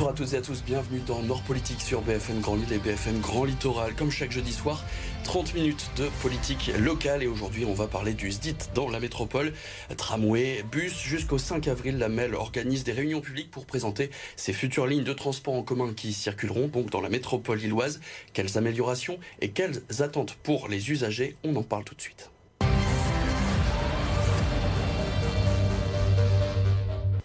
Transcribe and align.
Bonsoir 0.00 0.14
à 0.14 0.16
toutes 0.16 0.32
et 0.32 0.36
à 0.38 0.40
tous, 0.40 0.64
bienvenue 0.64 1.02
dans 1.06 1.22
Nord 1.22 1.42
Politique 1.42 1.82
sur 1.82 2.00
BFM 2.00 2.40
Grand 2.40 2.54
Lille 2.56 2.72
et 2.72 2.78
BFM 2.78 3.20
Grand 3.20 3.44
Littoral. 3.44 3.94
Comme 3.94 4.10
chaque 4.10 4.30
jeudi 4.30 4.50
soir, 4.50 4.82
30 5.24 5.52
minutes 5.52 5.90
de 5.98 6.08
politique 6.22 6.70
locale 6.78 7.22
et 7.22 7.26
aujourd'hui 7.26 7.66
on 7.66 7.74
va 7.74 7.86
parler 7.86 8.14
du 8.14 8.32
SDIT 8.32 8.70
dans 8.74 8.88
la 8.88 8.98
métropole. 8.98 9.52
Tramway, 9.98 10.64
bus, 10.72 10.98
jusqu'au 10.98 11.36
5 11.36 11.68
avril, 11.68 11.98
la 11.98 12.08
MEL 12.08 12.34
organise 12.34 12.82
des 12.82 12.92
réunions 12.92 13.20
publiques 13.20 13.50
pour 13.50 13.66
présenter 13.66 14.08
ses 14.36 14.54
futures 14.54 14.86
lignes 14.86 15.04
de 15.04 15.12
transport 15.12 15.52
en 15.52 15.62
commun 15.62 15.92
qui 15.92 16.14
circuleront 16.14 16.68
donc 16.68 16.88
dans 16.88 17.02
la 17.02 17.10
métropole 17.10 17.58
lilloise. 17.58 18.00
Quelles 18.32 18.56
améliorations 18.56 19.18
et 19.42 19.50
quelles 19.50 19.82
attentes 19.98 20.32
pour 20.32 20.68
les 20.68 20.90
usagers? 20.90 21.36
On 21.44 21.54
en 21.56 21.62
parle 21.62 21.84
tout 21.84 21.94
de 21.94 22.00
suite. 22.00 22.30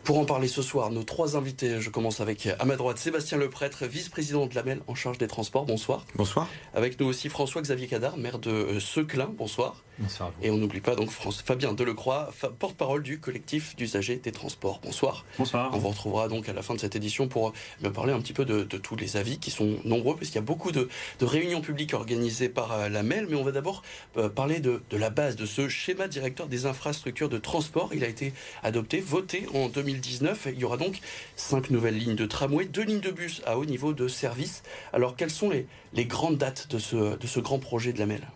Pour 0.06 0.20
en 0.20 0.26
parler 0.26 0.48
ce 0.48 0.62
soir, 0.62 0.92
nos 0.92 1.02
trois 1.02 1.36
invités, 1.36 1.82
je 1.82 1.90
commence 1.90 2.22
avec 2.22 2.48
à 2.60 2.64
ma 2.66 2.76
droite 2.76 3.00
Sébastien 3.00 3.40
Leprêtre, 3.40 3.88
vice-président 3.88 4.46
de 4.46 4.54
la 4.54 4.62
MEL 4.62 4.82
en 4.86 4.94
charge 4.94 5.18
des 5.18 5.26
transports. 5.26 5.66
Bonsoir. 5.66 6.06
Bonsoir. 6.14 6.48
Avec 6.76 7.00
nous 7.00 7.08
aussi 7.08 7.28
François-Xavier 7.28 7.88
Cadar, 7.88 8.16
maire 8.16 8.38
de 8.38 8.78
Seclin. 8.80 9.32
Bonsoir. 9.36 9.84
Bonsoir. 9.98 10.32
Et 10.42 10.52
on 10.52 10.58
n'oublie 10.58 10.82
pas 10.82 10.96
donc 10.96 11.10
Fabien 11.10 11.74
Delecroix, 11.74 12.30
porte-parole 12.60 13.02
du 13.02 13.20
collectif 13.20 13.76
d'usagers 13.78 14.18
des 14.18 14.32
transports. 14.32 14.80
Bonsoir. 14.84 15.26
Bonsoir. 15.40 15.72
On 15.74 15.78
vous 15.78 15.90
retrouvera 15.90 16.28
donc 16.28 16.50
à 16.50 16.54
la 16.54 16.62
fin 16.62 16.76
de 16.76 16.80
cette 16.80 16.96
édition 16.96 17.28
pour 17.28 17.54
me 17.82 17.90
parler 17.90 18.14
un 18.14 18.20
petit 18.20 18.34
peu 18.34 18.46
de, 18.46 18.64
tous 18.64 18.96
les 18.96 19.18
avis 19.18 19.40
qui 19.40 19.52
sont 19.52 19.78
nombreux, 19.86 20.16
puisqu'il 20.16 20.36
y 20.36 20.40
a 20.40 20.42
beaucoup 20.42 20.72
de, 20.72 20.88
réunions 21.22 21.62
publiques 21.62 21.94
organisées 21.94 22.50
par 22.50 22.74
euh, 22.74 22.90
la 22.90 23.04
MEL. 23.04 23.26
Mais 23.30 23.36
on 23.36 23.44
va 23.44 23.52
d'abord 23.52 23.82
euh, 24.18 24.30
parler 24.30 24.60
de, 24.60 24.84
de 24.90 24.98
la 24.98 25.10
base 25.10 25.36
de 25.36 25.46
ce 25.46 25.68
schéma 25.70 26.08
directeur 26.08 26.48
des 26.48 26.66
infrastructures 26.66 27.30
de 27.30 27.38
transport. 27.38 27.90
Il 27.94 28.04
a 28.04 28.08
été 28.08 28.34
adopté, 28.64 29.00
voté 29.00 29.48
en 29.54 29.70
2019. 29.96 30.48
Il 30.54 30.60
y 30.60 30.64
aura 30.64 30.78
donc 30.78 31.00
cinq 31.36 31.70
nouvelles 31.70 31.98
lignes 31.98 32.16
de 32.16 32.26
tramway, 32.26 32.66
deux 32.66 32.84
lignes 32.84 33.00
de 33.00 33.12
bus 33.12 33.42
à 33.46 33.58
haut 33.58 33.66
niveau 33.66 33.94
de 33.94 34.08
service. 34.08 34.64
Alors, 34.94 35.16
quelles 35.16 35.32
sont 35.32 35.50
les, 35.50 36.06
grandes 36.06 36.38
dates 36.38 36.68
de 36.70 36.80
ce, 36.80 37.40
grand 37.40 37.60
projet 37.60 37.94
de 37.94 38.00
la 38.00 38.06
MEL 38.06 38.28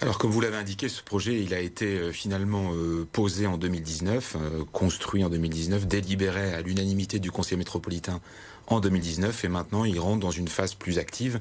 alors, 0.00 0.18
comme 0.18 0.32
vous 0.32 0.40
l'avez 0.40 0.56
indiqué, 0.56 0.88
ce 0.88 1.00
projet, 1.00 1.46
a 1.54 1.60
été 1.60 1.84
euh, 1.84 2.10
finalement 2.10 2.72
euh, 2.72 3.06
posé 3.12 3.46
en 3.46 3.56
2019, 3.56 4.36
euh, 4.36 4.64
construit 4.72 5.22
en 5.22 5.28
2019, 5.28 5.86
délibéré 5.86 6.54
à 6.54 6.60
l'unanimité 6.60 7.20
du 7.20 7.30
Conseil 7.30 7.56
métropolitain 7.56 8.20
en 8.66 8.80
2019, 8.80 9.44
et 9.44 9.48
maintenant 9.48 9.84
il 9.84 10.00
rentre 10.00 10.18
dans 10.18 10.32
une 10.32 10.48
phase 10.48 10.74
plus 10.74 10.98
active, 10.98 11.40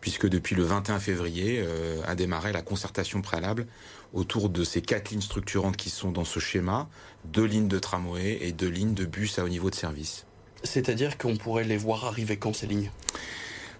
puisque 0.00 0.28
depuis 0.28 0.54
le 0.54 0.62
21 0.62 1.00
février 1.00 1.64
a 2.06 2.14
démarré 2.14 2.52
la 2.52 2.62
concertation 2.62 3.22
préalable 3.22 3.66
autour 4.12 4.48
de 4.48 4.64
ces 4.64 4.82
quatre 4.82 5.10
lignes 5.10 5.20
structurantes 5.20 5.76
qui 5.76 5.90
sont 5.90 6.12
dans 6.12 6.24
ce 6.24 6.40
schéma, 6.40 6.88
deux 7.24 7.44
lignes 7.44 7.68
de 7.68 7.78
tramway 7.78 8.38
et 8.40 8.52
deux 8.52 8.68
lignes 8.68 8.94
de 8.94 9.04
bus 9.04 9.38
à 9.38 9.44
haut 9.44 9.48
niveau 9.48 9.70
de 9.70 9.74
service. 9.74 10.26
C'est-à-dire 10.62 11.18
qu'on 11.18 11.36
pourrait 11.36 11.64
les 11.64 11.76
voir 11.76 12.04
arriver 12.04 12.36
quand 12.36 12.54
ces 12.54 12.66
lignes? 12.66 12.90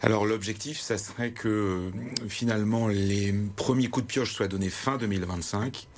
Alors 0.03 0.27
l'objectif, 0.27 0.79
ça 0.79 0.99
serait 0.99 1.31
que 1.31 1.91
finalement 2.29 2.87
les 2.87 3.35
premiers 3.57 3.89
coups 3.89 4.07
de 4.07 4.13
pioche 4.13 4.35
soient 4.35 4.47
donnés 4.47 4.69
fin 4.69 4.99
2025 4.99 5.89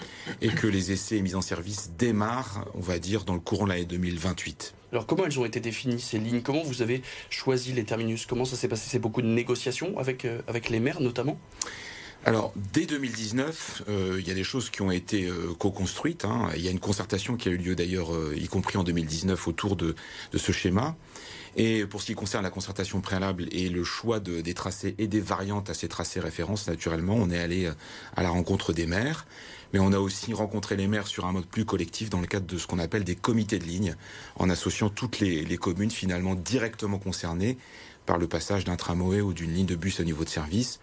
et 0.41 0.49
que 0.49 0.69
les 0.69 0.93
essais 0.93 1.17
et 1.17 1.23
mises 1.23 1.34
en 1.34 1.41
service 1.41 1.91
démarrent, 1.99 2.65
on 2.75 2.81
va 2.81 3.01
dire, 3.01 3.25
dans 3.25 3.34
le 3.34 3.41
courant 3.41 3.65
de 3.65 3.71
l'année 3.71 3.87
2028. 3.87 4.75
Alors 4.93 5.05
comment 5.05 5.27
elles 5.27 5.39
ont 5.39 5.45
été 5.45 5.59
définies 5.59 6.01
ces 6.01 6.19
lignes? 6.19 6.43
Comment 6.43 6.62
vous 6.62 6.81
avez 6.81 7.03
choisi 7.29 7.73
les 7.73 7.84
terminus? 7.84 8.25
Comment 8.25 8.45
ça 8.45 8.56
s'est 8.56 8.69
passé? 8.69 8.89
C'est 8.89 9.01
beaucoup 9.01 9.21
de 9.21 9.27
négociations 9.27 9.99
avec, 9.99 10.25
euh, 10.25 10.41
avec 10.47 10.71
les 10.71 10.79
maires 10.79 11.01
notamment? 11.01 11.39
Alors, 12.29 12.53
dès 12.75 12.84
2019, 12.84 13.84
euh, 13.89 14.17
il 14.21 14.28
y 14.28 14.31
a 14.31 14.34
des 14.34 14.44
choses 14.44 14.69
qui 14.69 14.83
ont 14.83 14.91
été 14.91 15.31
co-construites. 15.59 16.27
Hein. 16.27 16.50
Il 16.56 16.62
y 16.62 16.69
a 16.69 16.71
une 16.71 16.78
concertation 16.78 17.39
qui 17.39 17.49
a 17.49 17.53
eu 17.53 17.56
lieu 17.56 17.75
d'ailleurs, 17.75 18.11
y 18.37 18.47
compris 18.49 18.77
en 18.77 18.84
2019, 18.84 19.49
autour 19.49 19.77
de, 19.77 19.94
ce 20.37 20.53
schéma. 20.53 20.94
Et 21.56 21.87
pour 21.87 22.03
ce 22.03 22.06
qui 22.06 22.15
concerne 22.15 22.44
la 22.44 22.50
concertation 22.50 23.00
préalable 23.00 23.47
et 23.50 23.69
le 23.69 23.83
choix 23.83 24.21
de, 24.21 24.41
des 24.41 24.55
tracés 24.55 24.94
et 24.99 25.06
des 25.06 25.21
variantes 25.21 25.71
à 25.71 25.75
ces 25.75 25.89
tracés 25.89 26.21
références, 26.21 26.69
naturellement, 26.69 27.15
on 27.16 27.31
est 27.31 27.39
allé 27.39 27.65
euh, 27.66 27.72
à 28.15 28.22
la 28.22 28.31
rencontre 28.31 28.72
des 28.72 28.87
maires. 28.87 29.27
Mais 29.72 29.78
on 29.78 29.93
a 29.93 29.99
aussi 29.99 30.33
rencontré 30.33 30.77
les 30.77 30.87
maires 30.87 31.06
sur 31.06 31.27
un 31.27 31.33
mode 31.33 31.47
plus 31.47 31.65
collectif 31.65 32.10
dans 32.10 32.21
le 32.21 32.27
cadre 32.27 32.47
de 32.47 32.59
ce 32.59 32.66
qu'on 32.66 32.78
appelle 32.78 33.05
des 33.05 33.16
comités 33.16 33.59
de 33.59 33.65
ligne, 33.65 33.97
en 34.37 34.50
associant 34.50 34.89
toutes 34.89 35.19
les, 35.19 35.45
les 35.45 35.56
communes 35.56 35.91
finalement 35.91 36.34
directement 36.34 36.99
concernées 36.99 37.59
par 38.06 38.19
le 38.19 38.28
passage 38.28 38.65
d'un 38.65 38.77
tramway 38.77 39.21
ou 39.21 39.34
d'une 39.34 39.53
ligne 39.53 39.66
de 39.66 39.77
bus 39.77 40.00
au 40.00 40.05
niveau 40.05 40.25
de 40.25 40.31
service. 40.31 40.81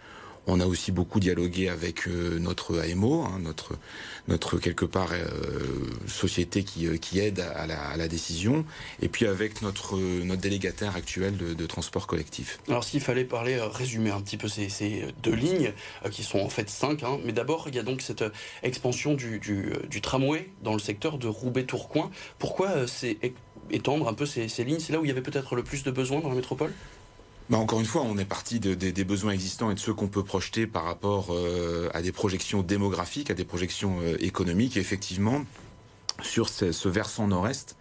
On 0.48 0.60
a 0.60 0.66
aussi 0.66 0.92
beaucoup 0.92 1.18
dialogué 1.18 1.68
avec 1.68 2.06
euh, 2.06 2.38
notre 2.38 2.78
AMO, 2.78 3.22
hein, 3.22 3.40
notre, 4.28 4.58
quelque 4.58 4.84
part 4.84 5.10
euh, 5.12 5.26
société 6.06 6.62
qui, 6.62 6.86
euh, 6.86 6.96
aide 7.16 7.40
à 7.40 7.66
la, 7.66 8.08
décision, 8.08 8.64
et 9.00 9.08
puis 9.08 9.26
avec 9.26 9.62
notre, 9.62 9.98
délégataire 10.36 10.94
actuel 10.94 11.36
de, 11.36 11.66
transport 11.66 12.06
collectif. 12.06 12.60
Alors 12.68 12.84
s'il 12.84 13.00
fallait 13.00 13.24
parler, 13.24 13.58
résumer 13.60 14.10
un 14.10 14.20
petit 14.20 14.36
peu 14.36 14.48
ces, 14.48 15.06
deux 15.22 15.34
lignes, 15.34 15.72
qui 16.12 16.22
sont 16.22 16.38
en 16.38 16.48
fait 16.48 16.70
cinq, 16.70 17.02
hein, 17.02 17.18
mais 17.24 17.32
d'abord 17.32 17.66
il 17.68 17.74
y 17.74 17.78
a 17.78 17.82
donc 17.82 18.02
cette 18.02 18.24
expansion 18.62 19.14
du 19.14 20.00
tramway 20.02 20.50
dans 20.62 20.74
le 20.74 20.78
secteur 20.78 21.18
de 21.18 21.26
Roubaix-Tourcoing. 21.26 22.10
Pourquoi 22.38 22.86
c'est 22.86 23.18
étendre 23.70 24.08
un 24.08 24.14
peu 24.14 24.26
ces, 24.26 24.48
ces 24.48 24.62
lignes? 24.62 24.78
C'est 24.78 24.92
là 24.92 25.00
où 25.00 25.04
il 25.04 25.08
y 25.08 25.10
avait 25.10 25.22
peut-être 25.22 25.56
le 25.56 25.64
plus 25.64 25.82
de 25.82 25.90
besoins 25.90 26.20
dans 26.20 26.28
la 26.28 26.36
métropole? 26.36 26.72
Bah 27.48 27.58
encore 27.58 27.78
une 27.78 27.86
fois, 27.86 28.02
on 28.02 28.18
est 28.18 28.24
parti 28.24 28.58
de, 28.58 28.74
des 28.74 29.04
besoins 29.04 29.32
existants 29.32 29.70
et 29.70 29.74
de 29.74 29.78
ceux 29.78 29.94
qu'on 29.94 30.08
peut 30.08 30.24
projeter 30.24 30.66
par 30.66 30.82
rapport 30.82 31.28
euh, 31.30 31.88
à 31.94 32.02
des 32.02 32.10
projections 32.10 32.62
démographiques, 32.62 33.30
à 33.30 33.34
des 33.34 33.44
projections 33.44 34.00
euh, 34.00 34.16
économiques. 34.18 34.76
Et 34.76 34.80
effectivement, 34.80 35.44
sur 36.22 36.48
ce, 36.48 36.88
versant 36.88 37.28
nord-est, 37.28 37.76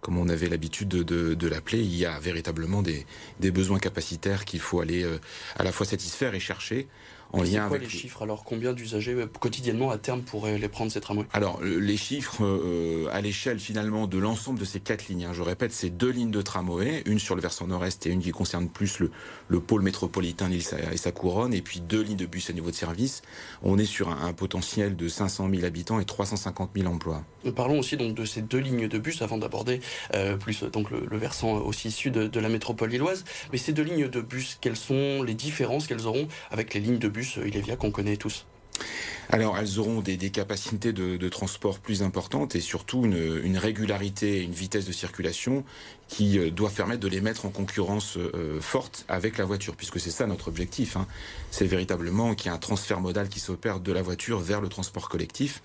comme 0.00 0.16
on 0.16 0.30
avait 0.30 0.48
l'habitude 0.48 0.88
de, 0.88 1.46
l'appeler, 1.46 1.80
il 1.80 1.94
y 1.94 2.06
a 2.06 2.18
véritablement 2.18 2.80
des, 2.80 3.04
des 3.40 3.50
besoins 3.50 3.78
capacitaires 3.78 4.46
qu'il 4.46 4.60
faut 4.60 4.80
aller 4.80 5.02
euh, 5.02 5.18
à 5.56 5.64
la 5.64 5.72
fois 5.72 5.84
satisfaire 5.84 6.34
et 6.34 6.40
chercher 6.40 6.88
en 7.32 7.42
lien 7.42 7.66
quoi, 7.68 7.76
avec 7.76 7.82
les 7.82 7.98
chiffres 7.98 8.22
alors 8.22 8.44
combien 8.44 8.72
d'usagers 8.72 9.14
euh, 9.14 9.26
quotidiennement 9.26 9.90
à 9.90 9.98
terme 9.98 10.22
pourraient 10.22 10.58
les 10.58 10.68
prendre 10.68 10.90
ces 10.90 11.00
tramways? 11.00 11.26
Alors 11.32 11.60
les 11.62 11.96
chiffres 11.96 12.42
euh, 12.44 13.08
à 13.12 13.20
l'échelle 13.20 13.58
finalement 13.58 14.06
de 14.06 14.18
l'ensemble 14.18 14.58
de 14.58 14.64
ces 14.64 14.80
quatre 14.80 15.08
lignes. 15.08 15.24
Hein, 15.24 15.32
je 15.32 15.42
répète, 15.42 15.72
c'est 15.72 15.90
deux 15.90 16.10
lignes 16.10 16.30
de 16.30 16.42
tramway, 16.42 17.02
une 17.06 17.18
sur 17.18 17.34
le 17.34 17.42
versant 17.42 17.66
nord-est 17.66 18.06
et 18.06 18.10
une 18.10 18.20
qui 18.20 18.30
concerne 18.30 18.68
plus 18.68 18.98
le, 18.98 19.10
le 19.48 19.60
pôle 19.60 19.82
métropolitain 19.82 20.48
Lille 20.48 20.62
et 20.92 20.96
sa 20.96 21.12
couronne, 21.12 21.54
et 21.54 21.62
puis 21.62 21.80
deux 21.80 22.02
lignes 22.02 22.16
de 22.16 22.26
bus 22.26 22.50
à 22.50 22.52
niveau 22.52 22.70
de 22.70 22.76
service. 22.76 23.22
On 23.62 23.78
est 23.78 23.84
sur 23.84 24.08
un, 24.08 24.26
un 24.26 24.32
potentiel 24.32 24.96
de 24.96 25.08
500 25.08 25.48
000 25.50 25.64
habitants 25.64 26.00
et 26.00 26.04
350 26.04 26.70
000 26.76 26.92
emplois. 26.92 27.24
Nous 27.44 27.52
parlons 27.52 27.78
aussi 27.78 27.96
donc 27.96 28.14
de 28.14 28.24
ces 28.24 28.42
deux 28.42 28.58
lignes 28.58 28.88
de 28.88 28.98
bus 28.98 29.22
avant 29.22 29.38
d'aborder 29.38 29.80
euh, 30.14 30.36
plus 30.36 30.62
donc 30.64 30.90
le, 30.90 31.06
le, 31.10 31.16
versant 31.16 31.58
aussi 31.58 31.90
sud 31.90 32.14
de, 32.14 32.26
de 32.26 32.40
la 32.40 32.48
métropole 32.48 32.90
lilloise. 32.90 33.24
Mais 33.52 33.58
ces 33.58 33.72
deux 33.72 33.82
lignes 33.82 34.08
de 34.08 34.20
bus, 34.20 34.58
quelles 34.60 34.76
sont 34.76 35.22
les 35.22 35.34
différences 35.34 35.86
qu'elles 35.86 36.06
auront 36.06 36.28
avec 36.50 36.74
les 36.74 36.80
lignes 36.80 36.98
de 36.98 37.08
bus 37.08 37.19
bus 37.20 37.36
Ilévia 37.36 37.76
qu'on 37.76 37.90
connaît 37.90 38.16
tous 38.16 38.46
alors, 39.28 39.58
elles 39.58 39.78
auront 39.78 40.00
des, 40.00 40.16
capacités 40.30 40.92
de, 40.92 41.28
transport 41.28 41.78
plus 41.78 42.02
importantes 42.02 42.56
et 42.56 42.60
surtout 42.60 43.04
une, 43.04 43.58
régularité, 43.58 44.42
une 44.42 44.52
vitesse 44.52 44.86
de 44.86 44.92
circulation 44.92 45.64
qui 46.08 46.38
euh, 46.38 46.50
doit 46.50 46.70
permettre 46.70 47.00
de 47.00 47.08
les 47.08 47.20
mettre 47.20 47.44
en 47.44 47.50
concurrence 47.50 48.16
euh, 48.16 48.58
forte 48.60 49.04
avec 49.06 49.38
la 49.38 49.44
voiture, 49.44 49.76
puisque 49.76 50.00
c'est 50.00 50.10
ça 50.10 50.26
notre 50.26 50.48
objectif. 50.48 50.96
Hein. 50.96 51.06
C'est 51.50 51.66
véritablement 51.66 52.34
qu'il 52.34 52.46
y 52.46 52.48
a 52.48 52.54
un 52.54 52.58
transfert 52.58 53.00
modal 53.00 53.28
qui 53.28 53.38
s'opère 53.38 53.78
de 53.78 53.92
la 53.92 54.02
voiture 54.02 54.40
vers 54.40 54.60
le 54.60 54.68
transport 54.68 55.08
collectif. 55.08 55.62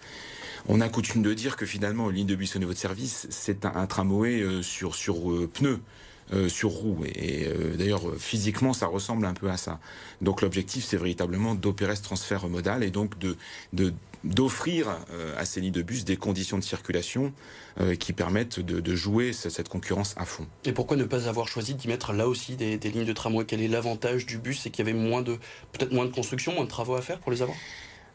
On 0.68 0.82
a 0.82 0.90
coutume 0.90 1.22
de 1.22 1.34
dire 1.34 1.58
que 1.58 1.66
finalement, 1.66 2.10
une 2.10 2.18
ligne 2.18 2.28
de 2.28 2.36
bus 2.36 2.56
au 2.56 2.60
niveau 2.60 2.74
de 2.74 2.78
service, 2.78 3.28
c'est 3.30 3.66
un, 3.66 3.86
tramway 3.86 4.42
euh, 4.42 4.62
sur, 4.64 4.96
sur 4.96 5.32
euh, 5.32 5.50
pneus. 5.52 5.80
Euh, 6.34 6.50
sur 6.50 6.72
roue. 6.72 7.06
Et 7.06 7.46
euh, 7.46 7.76
d'ailleurs, 7.78 8.02
physiquement, 8.18 8.74
ça 8.74 8.88
ressemble 8.88 9.28
un 9.28 9.36
peu 9.36 9.48
à 9.48 9.58
ça. 9.58 9.80
Donc 10.22 10.42
l'objectif, 10.42 10.84
c'est 10.84 10.98
véritablement 10.98 11.54
d'opérer 11.54 11.96
ce 11.96 12.02
transfert 12.02 12.50
modal 12.50 12.84
et 12.84 12.90
donc 12.90 13.20
de, 13.20 13.38
d'offrir 14.26 14.88
euh, 15.12 15.34
à 15.38 15.46
ces 15.46 15.62
lignes 15.62 15.72
de 15.72 15.84
bus 15.84 16.04
des 16.04 16.18
conditions 16.18 16.58
de 16.58 16.64
circulation 16.64 17.32
euh, 17.80 17.96
qui 17.96 18.12
permettent 18.12 18.60
de, 18.60 18.96
jouer 18.96 19.34
cette 19.34 19.70
concurrence 19.70 20.16
à 20.18 20.26
fond. 20.26 20.48
Et 20.64 20.72
pourquoi 20.72 20.98
ne 20.98 21.04
pas 21.04 21.28
avoir 21.28 21.48
choisi 21.48 21.76
d'y 21.76 21.88
mettre 21.88 22.12
là 22.12 22.28
aussi 22.28 22.56
des, 22.56 22.78
lignes 22.78 23.06
de 23.06 23.14
tramway? 23.14 23.46
Quel 23.46 23.62
est 23.62 23.68
l'avantage 23.68 24.26
du 24.26 24.40
bus? 24.40 24.62
C'est 24.62 24.72
qu'il 24.72 24.86
y 24.86 24.90
avait 24.90 25.00
peut-être 25.74 25.92
moins 25.92 26.06
de 26.06 26.12
construction, 26.12 26.54
moins 26.54 26.64
de 26.64 26.70
travaux 26.70 26.96
à 26.96 27.02
faire 27.02 27.20
pour 27.20 27.32
les 27.32 27.44
avoir? 27.44 27.58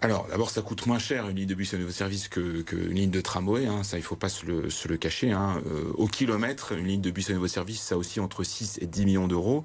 Alors, 0.02 0.26
d'abord, 0.30 0.48
ça 0.48 0.62
coûte 0.62 0.86
moins 0.86 0.98
cher 0.98 1.28
une 1.28 1.36
ligne 1.36 1.46
de 1.46 1.54
bus 1.54 1.74
à 1.74 1.76
nouveau 1.76 1.90
service 1.90 2.28
qu'une 2.28 2.62
que 2.62 2.76
ligne 2.76 3.10
de 3.10 3.20
tramway. 3.20 3.66
Hein, 3.66 3.82
ça, 3.82 3.98
il 3.98 4.02
faut 4.02 4.16
pas 4.16 4.30
se 4.30 4.46
le, 4.46 4.96
cacher. 4.96 5.30
Hein. 5.32 5.62
Euh, 5.66 5.92
au 5.94 6.06
kilomètre, 6.06 6.72
une 6.72 6.86
ligne 6.86 7.02
de 7.02 7.10
bus 7.10 7.28
à 7.28 7.34
nouveau 7.34 7.48
service, 7.48 7.82
ça 7.82 7.98
aussi 7.98 8.18
entre 8.18 8.42
6 8.42 8.78
et 8.80 8.86
10 8.86 9.04
millions 9.04 9.28
d'euros. 9.28 9.62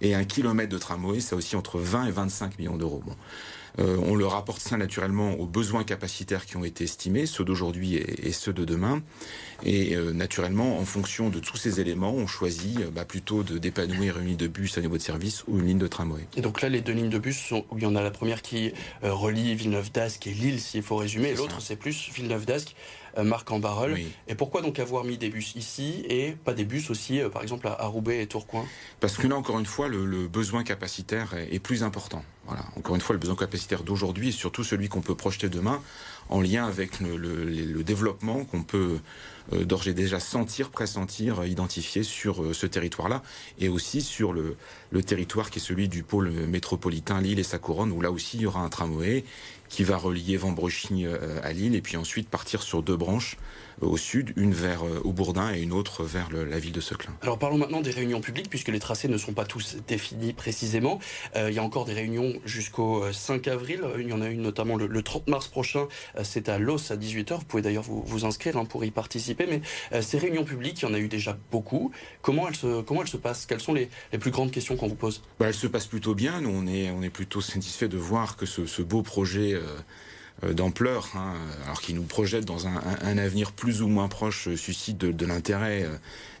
Et 0.00 0.14
un 0.14 0.24
kilomètre 0.24 0.70
de 0.70 0.78
tramway, 0.78 1.18
ça 1.18 1.34
aussi 1.34 1.56
entre 1.56 1.80
20 1.80 2.06
et 2.06 2.10
25 2.12 2.58
millions 2.60 2.76
d'euros. 2.76 3.02
Euh, 3.78 3.96
on 4.06 4.14
le 4.14 4.26
rapporte 4.26 4.60
ça 4.60 4.76
naturellement 4.76 5.32
aux 5.34 5.46
besoins 5.46 5.84
capacitaires 5.84 6.46
qui 6.46 6.56
ont 6.56 6.64
été 6.64 6.84
estimés, 6.84 7.26
ceux 7.26 7.44
d'aujourd'hui 7.44 7.96
et, 7.96 8.28
et, 8.28 8.32
ceux 8.32 8.52
de 8.52 8.64
demain. 8.64 9.02
Et 9.64 9.94
euh, 9.94 10.12
naturellement, 10.12 10.78
en 10.78 10.84
fonction 10.84 11.30
de 11.30 11.38
tous 11.38 11.56
ces 11.56 11.80
éléments, 11.80 12.12
on 12.12 12.26
choisit 12.26 12.80
euh, 12.80 12.90
bah, 12.90 13.04
plutôt 13.04 13.42
de 13.42 13.58
d'épanouir 13.58 14.18
une 14.18 14.26
ligne 14.26 14.36
de 14.36 14.48
bus 14.48 14.76
à 14.78 14.80
niveau 14.80 14.96
de 14.96 15.02
service 15.02 15.44
ou 15.46 15.58
une 15.58 15.66
ligne 15.66 15.78
de 15.78 15.86
tramway. 15.86 16.26
Et 16.36 16.40
donc 16.40 16.60
là, 16.60 16.68
les 16.68 16.80
deux 16.80 16.92
lignes 16.92 17.10
de 17.10 17.18
bus, 17.18 17.38
sont, 17.38 17.64
où 17.70 17.78
il 17.78 17.84
y 17.84 17.86
en 17.86 17.96
a 17.96 18.02
la 18.02 18.10
première 18.10 18.42
qui 18.42 18.72
relie 19.02 19.54
Villeneuve 19.54 19.92
d'Ascq 19.92 20.26
et 20.26 20.34
Lille, 20.34 20.60
s'il 20.60 20.82
faut 20.82 20.96
résumer, 20.96 21.28
et 21.28 21.34
l'autre, 21.34 21.60
c'est 21.60 21.76
plus 21.76 22.10
Villeneuve 22.14 22.44
d'Ascq 23.14 23.26
Marc 23.26 23.50
en 23.50 23.60
Et 24.28 24.34
pourquoi 24.34 24.62
donc 24.62 24.78
avoir 24.78 25.04
mis 25.04 25.18
des 25.18 25.28
bus 25.28 25.54
ici 25.54 26.04
et 26.08 26.32
pas 26.32 26.54
des 26.54 26.64
bus 26.64 26.90
aussi, 26.90 27.20
par 27.32 27.42
exemple, 27.42 27.66
à, 27.66 27.86
Roubaix 27.86 28.22
et 28.22 28.26
Tourcoing? 28.26 28.66
Parce 29.00 29.16
que 29.16 29.26
là, 29.26 29.36
encore 29.36 29.58
une 29.58 29.66
fois, 29.66 29.88
le, 29.88 30.28
besoin 30.28 30.64
capacitaire 30.64 31.34
est, 31.34 31.58
plus 31.58 31.82
important. 31.82 32.24
Voilà. 32.46 32.64
Encore 32.76 32.94
une 32.94 33.00
fois, 33.00 33.12
le 33.12 33.20
besoin 33.20 33.36
capacitaire 33.36 33.82
d'aujourd'hui 33.82 34.30
est 34.30 34.32
surtout 34.32 34.64
celui 34.64 34.88
qu'on 34.88 35.00
peut 35.00 35.14
projeter 35.14 35.48
demain 35.48 35.80
en 36.28 36.40
lien 36.40 36.66
avec 36.66 37.00
le, 37.00 37.82
développement 37.82 38.44
qu'on 38.44 38.62
peut 38.62 38.98
euh, 39.52 39.64
d'ores 39.64 39.88
et 39.88 39.94
déjà 39.94 40.20
sentir, 40.20 40.70
pressentir, 40.70 41.44
identifier 41.44 42.04
sur 42.04 42.42
euh, 42.42 42.52
ce 42.52 42.66
territoire-là 42.66 43.22
et 43.58 43.68
aussi 43.68 44.00
sur 44.00 44.32
le, 44.32 44.56
le 44.90 45.02
territoire 45.02 45.50
qui 45.50 45.58
est 45.58 45.62
celui 45.62 45.88
du 45.88 46.02
pôle 46.04 46.30
métropolitain 46.30 47.20
Lille 47.20 47.40
et 47.40 47.44
sa 47.44 47.58
couronne 47.58 47.90
où 47.90 48.00
là 48.00 48.10
aussi 48.10 48.36
il 48.36 48.42
y 48.42 48.46
aura 48.46 48.60
un 48.60 48.68
tramway 48.68 49.24
qui 49.72 49.84
va 49.84 49.96
relier 49.96 50.36
Vambrechy 50.36 51.06
euh, 51.06 51.40
à 51.42 51.52
Lille 51.52 51.74
et 51.74 51.80
puis 51.80 51.96
ensuite 51.96 52.28
partir 52.28 52.62
sur 52.62 52.82
deux 52.82 52.96
branches 52.96 53.38
au 53.80 53.96
sud, 53.96 54.32
une 54.36 54.52
vers 54.52 54.84
euh, 54.84 55.00
Aubourdin 55.04 55.52
et 55.54 55.60
une 55.60 55.72
autre 55.72 56.04
vers 56.04 56.28
la 56.32 56.58
ville 56.58 56.72
de 56.72 56.80
Seclin. 56.80 57.14
Alors 57.22 57.38
parlons 57.38 57.58
maintenant 57.58 57.80
des 57.80 57.90
réunions 57.90 58.20
publiques, 58.20 58.50
puisque 58.50 58.68
les 58.68 58.78
tracés 58.78 59.08
ne 59.08 59.18
sont 59.18 59.32
pas 59.32 59.44
tous 59.44 59.76
définis 59.86 60.32
précisément. 60.32 60.98
il 61.36 61.52
y 61.52 61.58
a 61.58 61.62
encore 61.62 61.84
des 61.84 61.92
réunions 61.92 62.34
jusqu'au 62.44 63.04
5 63.12 63.48
avril. 63.48 63.82
Il 63.98 64.08
y 64.08 64.12
en 64.12 64.20
a 64.20 64.28
une 64.28 64.42
notamment 64.42 64.76
le, 64.76 65.02
30 65.02 65.28
mars 65.28 65.48
prochain. 65.48 65.86
c'est 66.22 66.48
à 66.48 66.58
Los 66.58 66.92
à 66.92 66.96
18h. 66.96 67.38
Vous 67.38 67.44
pouvez 67.44 67.62
d'ailleurs 67.62 67.82
vous, 67.82 68.02
vous, 68.06 68.24
inscrire 68.24 68.56
hein, 68.56 68.64
pour 68.64 68.84
y 68.84 68.90
participer. 68.90 69.46
Mais 69.46 70.02
ces 70.02 70.18
réunions 70.18 70.44
publiques, 70.44 70.82
il 70.82 70.88
y 70.88 70.90
en 70.90 70.94
a 70.94 70.98
eu 70.98 71.08
déjà 71.08 71.36
beaucoup. 71.50 71.92
Comment 72.20 72.48
elles 72.48 72.56
se, 72.56 72.82
comment 72.82 73.02
elles 73.02 73.08
se 73.08 73.16
passent? 73.16 73.46
Quelles 73.46 73.60
sont 73.60 73.74
les, 73.74 73.88
les, 74.12 74.18
plus 74.18 74.30
grandes 74.30 74.50
questions 74.50 74.76
qu'on 74.76 74.88
vous 74.88 74.94
pose? 74.94 75.22
Bah, 75.38 75.46
Elles 75.48 75.54
se 75.54 75.66
passent 75.66 75.86
plutôt 75.86 76.14
bien. 76.14 76.40
Nous, 76.40 76.50
on 76.50 76.66
est, 76.66 76.90
on 76.90 77.02
est 77.02 77.10
plutôt 77.10 77.40
satisfait 77.40 77.88
de 77.88 77.98
voir 77.98 78.36
que 78.36 78.46
ce, 78.46 78.66
ce 78.66 78.82
beau 78.82 79.02
projet 79.02 79.54
euh, 79.54 79.62
euh, 79.62 79.80
d'ampleur, 80.52 81.10
hein, 81.14 81.34
alors 81.64 81.80
qui 81.80 81.94
nous 81.94 82.02
projette 82.02 82.44
dans 82.44 82.66
un, 82.66 83.18
avenir 83.18 83.52
plus 83.52 83.82
ou 83.82 83.88
moins 83.88 84.08
proche, 84.08 84.48
euh, 84.48 84.56
suscite 84.56 84.98
de, 84.98 85.26
l'intérêt 85.26 85.88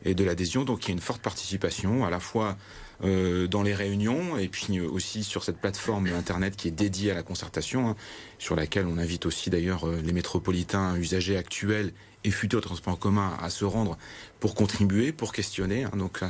et 0.04 0.14
de 0.14 0.24
l'adhésion. 0.24 0.64
Donc 0.64 0.84
il 0.84 0.88
y 0.88 0.90
a 0.90 0.94
une 0.94 1.00
forte 1.00 1.22
participation, 1.22 2.04
à 2.04 2.10
la 2.10 2.20
fois 2.20 2.56
dans 3.00 3.64
les 3.64 3.74
réunions 3.74 4.38
et 4.38 4.46
puis 4.46 4.78
aussi 4.78 5.24
sur 5.24 5.42
cette 5.42 5.56
plateforme 5.56 6.06
internet 6.06 6.54
qui 6.54 6.68
est 6.68 6.72
dédiée 6.72 7.10
à 7.10 7.14
la 7.14 7.24
concertation, 7.24 7.88
hein, 7.88 7.96
sur 8.38 8.54
laquelle 8.54 8.86
on 8.86 8.96
invite 8.96 9.26
aussi 9.26 9.50
d'ailleurs 9.50 9.88
les 9.88 10.12
métropolitains 10.12 10.96
usagers 10.96 11.36
actuels 11.36 11.92
et 12.24 12.30
futurs 12.30 12.60
transports 12.60 12.94
en 12.94 12.96
commun 12.96 13.36
à 13.40 13.50
se 13.50 13.64
rendre 13.64 13.98
pour 14.40 14.54
contribuer, 14.54 15.12
pour 15.12 15.32
questionner. 15.32 15.84
Hein. 15.84 15.92
donc 15.96 16.22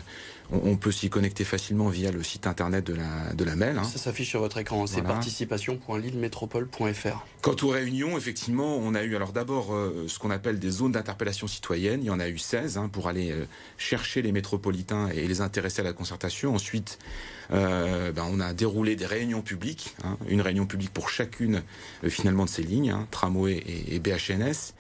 on, 0.52 0.76
peut 0.76 0.92
s'y 0.92 1.08
connecter 1.08 1.44
facilement 1.44 1.88
via 1.88 2.10
le 2.10 2.22
site 2.22 2.46
internet 2.46 2.86
de 2.86 2.92
la, 2.94 3.32
de 3.32 3.42
la 3.44 3.56
MEL. 3.56 3.78
Hein. 3.78 3.84
Ça 3.84 3.96
s'affiche 3.98 4.28
sur 4.28 4.40
votre 4.40 4.58
écran, 4.58 4.86
c'est 4.86 5.00
participation.lillemétropole.fr. 5.02 7.26
Quant 7.40 7.56
aux 7.62 7.68
réunions, 7.68 8.18
effectivement, 8.18 8.76
on 8.76 8.94
a 8.94 9.02
eu 9.02 9.16
alors 9.16 9.32
d'abord 9.32 9.74
euh, 9.74 10.04
ce 10.08 10.18
qu'on 10.18 10.30
appelle 10.30 10.58
des 10.58 10.70
zones 10.70 10.92
d'interpellation 10.92 11.46
citoyenne. 11.46 12.02
Il 12.02 12.06
y 12.06 12.10
en 12.10 12.20
a 12.20 12.28
eu 12.28 12.36
16 12.38 12.76
hein, 12.76 12.90
pour 12.90 13.08
aller 13.08 13.30
euh, 13.30 13.46
chercher 13.78 14.20
les 14.20 14.32
métropolitains 14.32 15.08
et 15.08 15.26
les 15.26 15.40
intéresser 15.40 15.80
à 15.80 15.84
la 15.84 15.94
concertation. 15.94 16.54
Ensuite, 16.54 16.98
euh, 17.52 18.12
ben, 18.12 18.26
on 18.30 18.38
a 18.40 18.52
déroulé 18.52 18.94
des 18.94 19.06
réunions 19.06 19.40
publiques, 19.40 19.96
hein. 20.04 20.18
une 20.28 20.42
réunion 20.42 20.66
publique 20.66 20.92
pour 20.92 21.08
chacune 21.08 21.62
finalement 22.08 22.44
de 22.44 22.50
ces 22.50 22.62
lignes, 22.62 22.94
tramway 23.10 23.54
et, 23.54 23.94
et 23.94 24.00
BHNS. 24.00 24.74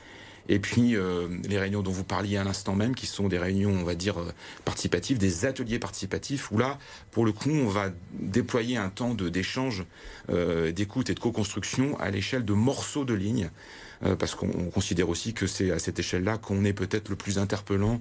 Et 0.48 0.58
puis 0.58 0.96
euh, 0.96 1.28
les 1.48 1.58
réunions 1.58 1.82
dont 1.82 1.92
vous 1.92 2.04
parliez 2.04 2.36
à 2.36 2.44
l'instant 2.44 2.74
même, 2.74 2.94
qui 2.94 3.06
sont 3.06 3.28
des 3.28 3.38
réunions, 3.38 3.70
on 3.70 3.84
va 3.84 3.94
dire, 3.94 4.20
euh, 4.20 4.32
participatives, 4.64 5.18
des 5.18 5.44
ateliers 5.44 5.78
participatifs, 5.78 6.50
où 6.50 6.58
là, 6.58 6.78
pour 7.10 7.24
le 7.24 7.32
coup, 7.32 7.50
on 7.50 7.68
va 7.68 7.90
déployer 8.12 8.76
un 8.76 8.88
temps 8.88 9.14
d'échange, 9.14 9.84
euh, 10.30 10.72
d'écoute 10.72 11.10
et 11.10 11.14
de 11.14 11.20
co-construction 11.20 11.98
à 12.00 12.10
l'échelle 12.10 12.44
de 12.44 12.52
morceaux 12.52 13.04
de 13.04 13.14
lignes 13.14 13.50
parce 14.18 14.34
qu'on 14.34 14.70
considère 14.70 15.08
aussi 15.08 15.32
que 15.32 15.46
c'est 15.46 15.70
à 15.70 15.78
cette 15.78 15.98
échelle-là 15.98 16.38
qu'on 16.38 16.64
est 16.64 16.72
peut-être 16.72 17.08
le 17.08 17.16
plus 17.16 17.38
interpellant 17.38 18.00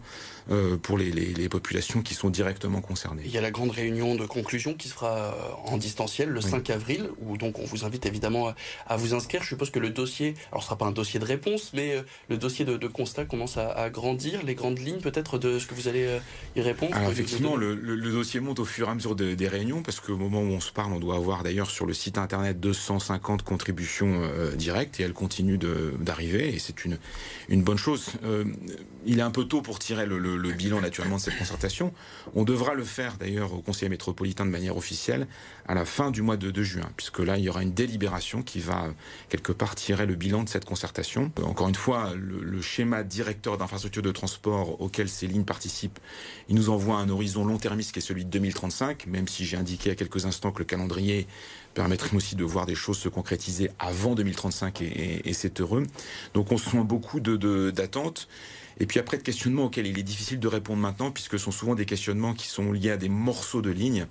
euh, 0.50 0.78
pour 0.78 0.98
les, 0.98 1.12
populations 1.50 2.02
qui 2.02 2.14
sont 2.14 2.30
directement 2.30 2.82
concernées. 2.82 3.24
Il 3.26 3.32
y 3.32 3.38
a 3.38 3.42
la 3.42 3.52
grande 3.52 3.72
réunion 3.72 4.16
de 4.16 4.26
conclusion 4.26 4.74
qui 4.74 4.88
se 4.88 4.94
fera 4.94 5.12
euh, 5.18 5.32
en 5.66 5.78
distanciel 5.78 6.30
le 6.30 6.40
5 6.40 6.70
avril, 6.70 7.10
où 7.20 7.38
donc 7.38 7.60
on 7.60 7.66
vous 7.66 7.84
invite 7.84 8.06
évidemment 8.06 8.54
à, 8.88 8.98
vous 8.98 9.14
inscrire. 9.14 9.44
Je 9.44 9.50
suppose 9.50 9.70
que 9.70 9.80
le 9.80 9.90
dossier, 9.90 10.36
alors 10.52 10.62
ce 10.62 10.68
sera 10.68 10.78
pas 10.78 10.86
un 10.86 10.92
dossier 10.92 11.20
de 11.20 11.26
réponse, 11.26 11.72
mais 11.74 11.96
le 12.30 12.38
dossier 12.38 12.64
de, 12.64 12.88
constat 12.88 13.26
commence 13.26 13.58
à, 13.58 13.90
grandir. 13.90 14.44
Les 14.44 14.56
grandes 14.56 14.80
lignes 14.80 15.02
peut-être 15.02 15.38
de 15.38 15.60
ce 15.60 15.68
que 15.68 15.76
vous 15.76 15.88
allez 15.88 16.20
y 16.56 16.62
répondre. 16.62 16.96
Alors 16.96 17.12
effectivement, 17.12 17.56
le, 17.56 17.76
dossier 18.12 18.40
monte 18.40 18.60
au 18.60 18.66
fur 18.66 18.88
et 18.88 18.92
à 18.92 18.96
mesure 18.96 19.16
des 19.16 19.48
réunions, 19.48 19.84
parce 19.84 20.00
qu'au 20.00 20.18
moment 20.18 20.42
où 20.42 20.52
on 20.52 20.62
se 20.62 20.72
parle, 20.72 20.94
on 20.94 21.00
doit 21.00 21.16
avoir 21.16 21.44
d'ailleurs 21.44 21.70
sur 21.70 21.86
le 21.86 21.94
site 21.94 22.18
internet 22.18 22.60
250 22.60 23.44
contributions 23.44 24.22
directes, 24.56 25.00
et 25.00 25.04
elles 25.04 25.14
continuent 25.14 25.60
de, 25.60 25.91
d'arriver 26.00 26.54
et 26.54 26.60
c'est 26.60 26.86
une, 26.86 26.98
une 27.50 27.64
bonne 27.64 27.78
chose. 27.78 28.08
Euh, 28.24 28.46
il 29.06 29.20
est 29.20 29.24
un 29.24 29.32
peu 29.32 29.46
tôt 29.46 29.62
pour 29.62 29.80
tirer 29.80 30.06
le, 30.06 30.52
bilan 30.52 30.82
naturellement 30.82 31.18
de 31.18 31.22
cette 31.22 31.38
concertation. 31.38 31.94
On 32.36 32.44
devra 32.44 32.74
le 32.74 32.84
faire 32.84 33.18
d'ailleurs 33.18 33.54
au 33.54 33.62
Conseil 33.62 33.90
métropolitain 33.90 34.46
de 34.46 34.52
manière 34.52 34.78
officielle 34.78 35.28
à 35.68 35.74
la 35.74 35.86
fin 35.86 36.12
du 36.12 36.22
mois 36.22 36.38
de, 36.38 36.64
juin, 36.64 36.90
puisque 36.98 37.20
là 37.20 37.38
il 37.38 37.44
y 37.44 37.50
aura 37.50 37.64
une 37.64 37.74
délibération 37.74 38.44
qui 38.44 38.60
va 38.60 38.94
quelque 39.30 39.52
part 39.52 39.76
tirer 39.76 40.06
le 40.06 40.16
bilan 40.16 40.44
de 40.44 40.50
cette 40.50 40.66
concertation. 40.66 41.32
Euh, 41.40 41.44
encore 41.44 41.70
une 41.70 41.76
fois, 41.76 42.14
le, 42.16 42.62
schéma 42.62 43.04
directeur 43.04 43.58
d'infrastructure 43.58 44.04
de 44.04 44.12
transport 44.12 44.80
auquel 44.82 45.10
ces 45.10 45.26
lignes 45.26 45.46
participent, 45.46 46.00
il 46.48 46.56
nous 46.56 46.70
envoie 46.70 46.98
un 46.98 47.10
horizon 47.10 47.44
long-termiste 47.44 47.92
qui 47.92 48.00
est 48.00 48.04
celui 48.04 48.24
de 48.24 48.30
2035, 48.30 49.08
même 49.08 49.28
si 49.28 49.46
j'ai 49.46 49.58
indiqué 49.58 49.90
à 49.92 49.96
quelques 49.96 50.26
instants 50.26 50.52
que 50.52 50.60
le 50.60 50.66
calendrier 50.66 51.28
permettrait 51.74 52.16
aussi 52.16 52.36
de 52.36 52.44
voir 52.44 52.66
des 52.66 52.76
choses 52.76 52.98
se 52.98 53.10
concrétiser 53.10 53.72
avant 53.80 54.16
2035 54.16 54.82
et, 54.82 55.34
c'est 55.34 55.62
heureux. 55.62 55.86
Donc 56.34 56.52
on 56.52 56.58
se 56.58 56.70
sent 56.70 56.84
beaucoup 56.84 57.20
d'attentes. 57.20 58.28
Et 58.80 58.86
puis 58.86 59.00
après, 59.00 59.18
de 59.18 59.22
questionnements 59.22 59.66
auxquels 59.66 59.86
il 59.86 60.00
est 60.00 60.04
difficile 60.04 60.40
de 60.40 60.48
répondre 60.48 60.82
maintenant, 60.82 61.12
puisque 61.12 61.34
ce 61.34 61.46
sont 61.46 61.52
souvent 61.52 61.76
des 61.76 61.86
questionnements 61.86 62.34
qui 62.34 62.48
sont 62.48 62.72
liés 62.72 62.92
à 62.92 62.98
des 62.98 63.10
morceaux 63.10 63.62
de 63.62 63.70
ligne. 63.70 64.08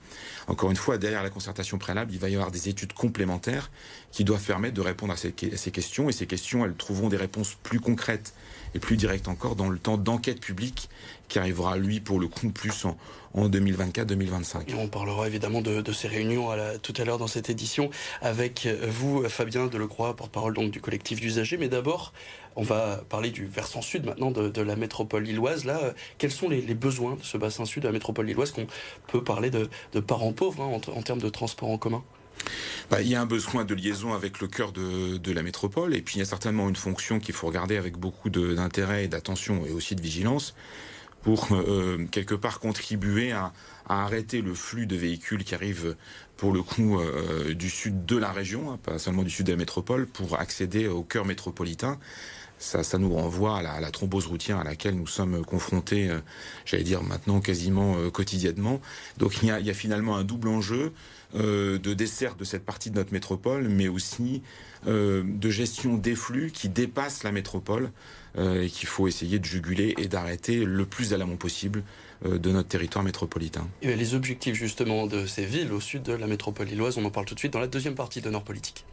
Encore 0.46 0.70
une 0.70 0.76
fois, 0.76 0.96
derrière 0.96 1.22
la 1.22 1.30
concertation 1.30 1.76
préalable, 1.76 2.12
il 2.12 2.20
va 2.20 2.28
y 2.28 2.34
avoir 2.34 2.52
des 2.52 2.68
études 2.68 2.92
complémentaires 2.92 3.70
qui 4.12 4.22
doivent 4.22 4.44
permettre 4.44 4.74
de 4.74 4.80
répondre 4.80 5.12
à 5.12 5.16
ces, 5.16 5.32
questions. 5.32 6.08
Et 6.08 6.12
ces 6.12 6.26
questions, 6.26 6.64
elles 6.64 6.74
trouveront 6.74 7.08
des 7.08 7.16
réponses 7.16 7.56
plus 7.62 7.80
concrètes 7.80 8.32
et 8.74 8.78
plus 8.78 8.96
directes 8.96 9.26
encore 9.26 9.56
dans 9.56 9.68
le 9.68 9.78
temps 9.78 9.98
d'enquête 9.98 10.40
publique 10.40 10.88
qui 11.30 11.38
arrivera, 11.38 11.78
lui, 11.78 12.00
pour 12.00 12.20
le 12.20 12.28
coup, 12.28 12.50
plus 12.50 12.84
en, 12.84 12.98
en 13.34 13.48
2024-2025. 13.48 14.74
On 14.76 14.88
parlera 14.88 15.26
évidemment 15.26 15.62
de, 15.62 15.92
ces 15.92 16.08
réunions 16.08 16.50
à 16.50 16.78
tout 16.78 16.92
à 16.98 17.04
l'heure 17.04 17.18
dans 17.18 17.26
cette 17.26 17.48
édition 17.48 17.90
avec 18.20 18.68
vous, 18.88 19.26
Fabien 19.28 19.66
Delecroix, 19.66 20.14
porte-parole 20.16 20.54
donc 20.54 20.70
du 20.70 20.80
collectif 20.80 21.20
d'usagers. 21.20 21.56
Mais 21.56 21.68
d'abord, 21.68 22.12
on 22.56 22.62
va 22.62 23.02
parler 23.08 23.30
du 23.30 23.46
versant 23.46 23.82
sud 23.82 24.04
maintenant 24.04 24.30
de, 24.30 24.62
la 24.62 24.76
métropole 24.76 25.22
lilloise. 25.22 25.64
Là, 25.64 25.94
quels 26.18 26.32
sont 26.32 26.48
les, 26.48 26.60
besoins 26.74 27.14
de 27.14 27.22
ce 27.22 27.38
bassin 27.38 27.64
sud 27.64 27.82
de 27.82 27.88
la 27.88 27.92
métropole 27.92 28.26
lilloise 28.26 28.50
qu'on 28.50 28.66
peut 29.06 29.22
parler 29.22 29.50
de, 29.50 29.68
parents 30.00 30.32
pauvres 30.32 30.62
hein, 30.62 30.80
en, 30.94 31.02
termes 31.02 31.20
de 31.20 31.28
transport 31.28 31.70
en 31.70 31.78
commun? 31.78 32.02
Bah, 32.90 33.02
il 33.02 33.08
y 33.08 33.14
a 33.14 33.20
un 33.20 33.26
besoin 33.26 33.64
de 33.64 33.74
liaison 33.74 34.14
avec 34.14 34.40
le 34.40 34.48
cœur 34.48 34.72
de, 34.72 35.32
la 35.32 35.42
métropole, 35.42 35.94
et 35.94 36.02
puis 36.02 36.16
il 36.16 36.18
y 36.18 36.22
a 36.22 36.26
certainement 36.26 36.68
une 36.68 36.76
fonction 36.76 37.20
qu'il 37.20 37.34
faut 37.34 37.46
regarder 37.46 37.76
avec 37.76 37.96
beaucoup 37.96 38.30
d'intérêt 38.30 39.04
et 39.04 39.08
d'attention 39.08 39.64
et 39.66 39.72
aussi 39.72 39.94
de 39.94 40.02
vigilance 40.02 40.54
pour 41.22 41.48
euh, 41.52 42.06
quelque 42.10 42.34
part 42.34 42.60
contribuer 42.60 43.32
à, 43.32 43.52
arrêter 43.88 44.40
le 44.40 44.54
flux 44.54 44.86
de 44.86 44.94
véhicules 44.94 45.42
qui 45.42 45.52
arrivent 45.52 45.96
pour 46.36 46.52
le 46.52 46.62
coup 46.62 47.00
euh, 47.00 47.54
du 47.54 47.68
sud 47.68 48.06
de 48.06 48.16
la 48.16 48.30
région, 48.30 48.70
hein, 48.70 48.78
pas 48.80 49.00
seulement 49.00 49.24
du 49.24 49.30
sud 49.30 49.46
de 49.46 49.52
la 49.52 49.58
métropole, 49.58 50.06
pour 50.06 50.38
accéder 50.38 50.86
au 50.86 51.02
cœur 51.02 51.24
métropolitain. 51.24 51.98
Ça, 52.58 52.84
ça 52.84 52.98
nous 52.98 53.12
renvoie 53.12 53.58
à 53.58 53.80
la, 53.80 53.90
thrombose 53.90 54.26
routière 54.26 54.58
à 54.58 54.64
laquelle 54.64 54.94
nous 54.94 55.08
sommes 55.08 55.44
confrontés, 55.44 56.08
euh, 56.08 56.20
j'allais 56.66 56.84
dire 56.84 57.02
maintenant 57.02 57.40
quasiment 57.40 57.96
quotidiennement. 58.10 58.80
Donc 59.18 59.42
il 59.42 59.48
y, 59.48 59.70
a, 59.70 59.74
finalement 59.74 60.16
un 60.16 60.22
double 60.22 60.48
enjeu 60.48 60.92
de 61.34 61.94
dessert 61.94 62.36
de 62.36 62.44
cette 62.44 62.64
partie 62.64 62.90
de 62.90 62.96
notre 62.96 63.12
métropole, 63.12 63.68
mais 63.68 63.88
aussi 63.88 64.42
de 64.86 65.50
gestion 65.50 65.96
des 65.96 66.14
flux 66.14 66.50
qui 66.52 66.68
dépassent 66.68 67.22
la 67.22 67.32
métropole 67.32 67.90
euh, 68.38 68.62
et 68.62 68.68
qu'il 68.68 68.88
faut 68.88 69.08
essayer 69.08 69.40
de 69.40 69.44
juguler 69.44 69.94
et 69.98 70.06
d'arrêter 70.06 70.64
le 70.64 70.86
plus 70.86 71.12
à 71.12 71.16
l'amont 71.16 71.36
possible 71.36 71.82
euh, 72.24 72.38
de 72.38 72.52
notre 72.52 72.68
territoire 72.68 73.04
métropolitain. 73.04 73.66
Et 73.82 73.96
les 73.96 74.14
objectifs 74.14 74.54
justement 74.54 75.08
de 75.08 75.26
ces 75.26 75.44
villes 75.44 75.72
au 75.72 75.80
sud 75.80 76.04
de 76.04 76.12
la 76.12 76.28
métropole 76.28 76.68
lilloise, 76.68 76.96
on 76.96 77.04
en 77.04 77.10
parle 77.10 77.26
tout 77.26 77.34
de 77.34 77.40
suite 77.40 77.52
dans 77.52 77.60
la 77.60 77.66
deuxième 77.66 77.96
partie 77.96 78.20
de 78.20 78.30
Nord 78.30 78.44
Politique. 78.44 78.84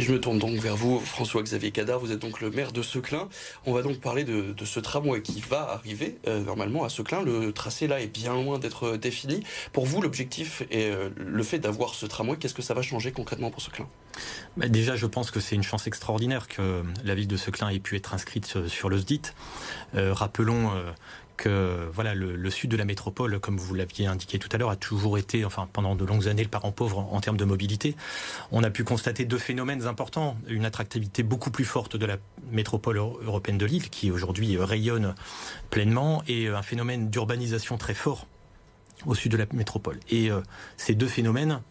Je 0.00 0.12
me 0.12 0.18
tourne 0.18 0.38
donc 0.38 0.58
vers 0.58 0.76
vous, 0.76 0.98
François-Xavier 0.98 1.72
Cadar. 1.72 1.98
Vous 1.98 2.10
êtes 2.10 2.20
donc 2.20 2.40
le 2.40 2.50
maire 2.50 2.72
de 2.72 2.80
Seclin. 2.80 3.28
On 3.66 3.74
va 3.74 3.82
donc 3.82 4.00
parler 4.00 4.24
de, 4.24 4.54
ce 4.64 4.80
tramway 4.80 5.20
qui 5.20 5.42
va 5.42 5.72
arriver 5.72 6.16
euh, 6.26 6.42
normalement 6.42 6.84
à 6.84 6.88
Seclin. 6.88 7.22
Le 7.22 7.52
tracé 7.52 7.86
là 7.86 8.00
est 8.00 8.06
bien 8.06 8.32
loin 8.32 8.58
d'être 8.58 8.96
défini. 8.96 9.44
Pour 9.74 9.84
vous, 9.84 10.00
l'objectif 10.00 10.62
et 10.70 10.86
euh, 10.86 11.10
le 11.18 11.42
fait 11.42 11.58
d'avoir 11.58 11.94
ce 11.94 12.06
tramway, 12.06 12.38
qu'est-ce 12.38 12.54
que 12.54 12.62
ça 12.62 12.72
va 12.72 12.80
changer 12.80 13.12
concrètement 13.12 13.50
pour 13.50 13.60
Seclin? 13.60 13.86
Bah, 14.56 14.68
Déjà, 14.68 14.96
je 14.96 15.04
pense 15.04 15.30
que 15.30 15.38
c'est 15.38 15.54
une 15.54 15.62
chance 15.62 15.86
extraordinaire 15.86 16.48
que 16.48 16.82
la 17.04 17.14
ville 17.14 17.28
de 17.28 17.36
Seclin 17.36 17.68
ait 17.68 17.78
pu 17.78 17.96
être 17.96 18.14
inscrite 18.14 18.66
sur 18.68 18.88
le 18.88 18.96
SDIT. 18.96 19.34
Euh, 19.96 20.14
rappelons 20.14 20.70
que 21.40 21.88
voilà 21.92 22.14
le, 22.14 22.50
sud 22.50 22.70
de 22.70 22.76
la 22.76 22.84
métropole, 22.84 23.40
comme 23.40 23.56
vous 23.56 23.74
l'aviez 23.74 24.06
indiqué 24.06 24.38
tout 24.38 24.48
à 24.52 24.58
l'heure, 24.58 24.70
a 24.70 24.76
toujours 24.76 25.16
été, 25.16 25.44
enfin 25.44 25.68
pendant 25.72 25.96
de 25.96 26.04
longues 26.04 26.28
années, 26.28 26.42
le 26.42 26.50
parent 26.50 26.70
pauvre 26.70 26.98
en, 26.98 27.20
termes 27.20 27.38
de 27.38 27.46
mobilité. 27.46 27.96
On 28.52 28.62
a 28.62 28.70
pu 28.70 28.84
constater 28.84 29.24
deux 29.24 29.38
phénomènes 29.38 29.86
importants 29.86 30.36
une 30.48 30.66
attractivité 30.66 31.22
beaucoup 31.22 31.50
plus 31.50 31.64
forte 31.64 31.96
de 31.96 32.04
la 32.04 32.18
métropole 32.52 32.98
européenne 32.98 33.56
de 33.56 33.64
Lille, 33.64 33.88
qui 33.88 34.10
aujourd'hui 34.10 34.58
rayonne 34.58 35.14
pleinement, 35.70 36.22
et 36.28 36.48
un 36.48 36.62
phénomène 36.62 37.08
d'urbanisation 37.08 37.78
très 37.78 37.94
fort 37.94 38.26
au 39.06 39.14
sud 39.14 39.32
de 39.32 39.36
la 39.36 39.46
métropole. 39.52 39.98
Et 40.10 40.30
euh, 40.30 40.40
ces 40.76 40.94
deux 40.94 41.08
phénomènes 41.08 41.52
euh, 41.52 41.69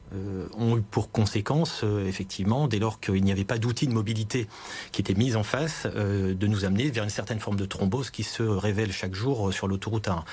ont 0.57 0.77
eu 0.77 0.81
pour 0.81 1.11
conséquence, 1.11 1.81
euh, 1.83 2.07
effectivement, 2.07 2.67
dès 2.67 2.79
lors 2.79 2.99
qu'il 2.99 3.23
n'y 3.23 3.31
avait 3.31 3.43
pas 3.43 3.57
d'outils 3.57 3.87
de 3.87 3.93
mobilité 3.93 4.47
qui 4.91 5.01
étaient 5.01 5.13
mis 5.13 5.35
en 5.35 5.43
face, 5.43 5.85
de 5.85 6.47
nous 6.47 6.65
amener 6.65 6.89
vers 6.89 7.03
une 7.03 7.09
certaine 7.09 7.39
forme 7.39 7.55
de 7.55 7.65
thrombose 7.65 8.09
qui 8.09 8.23
se 8.23 8.43
révèle 8.43 8.91
chaque 8.91 9.13
jour 9.13 9.53
sur 9.53 9.67
l'autoroute 9.67 10.07
A1. 10.07 10.23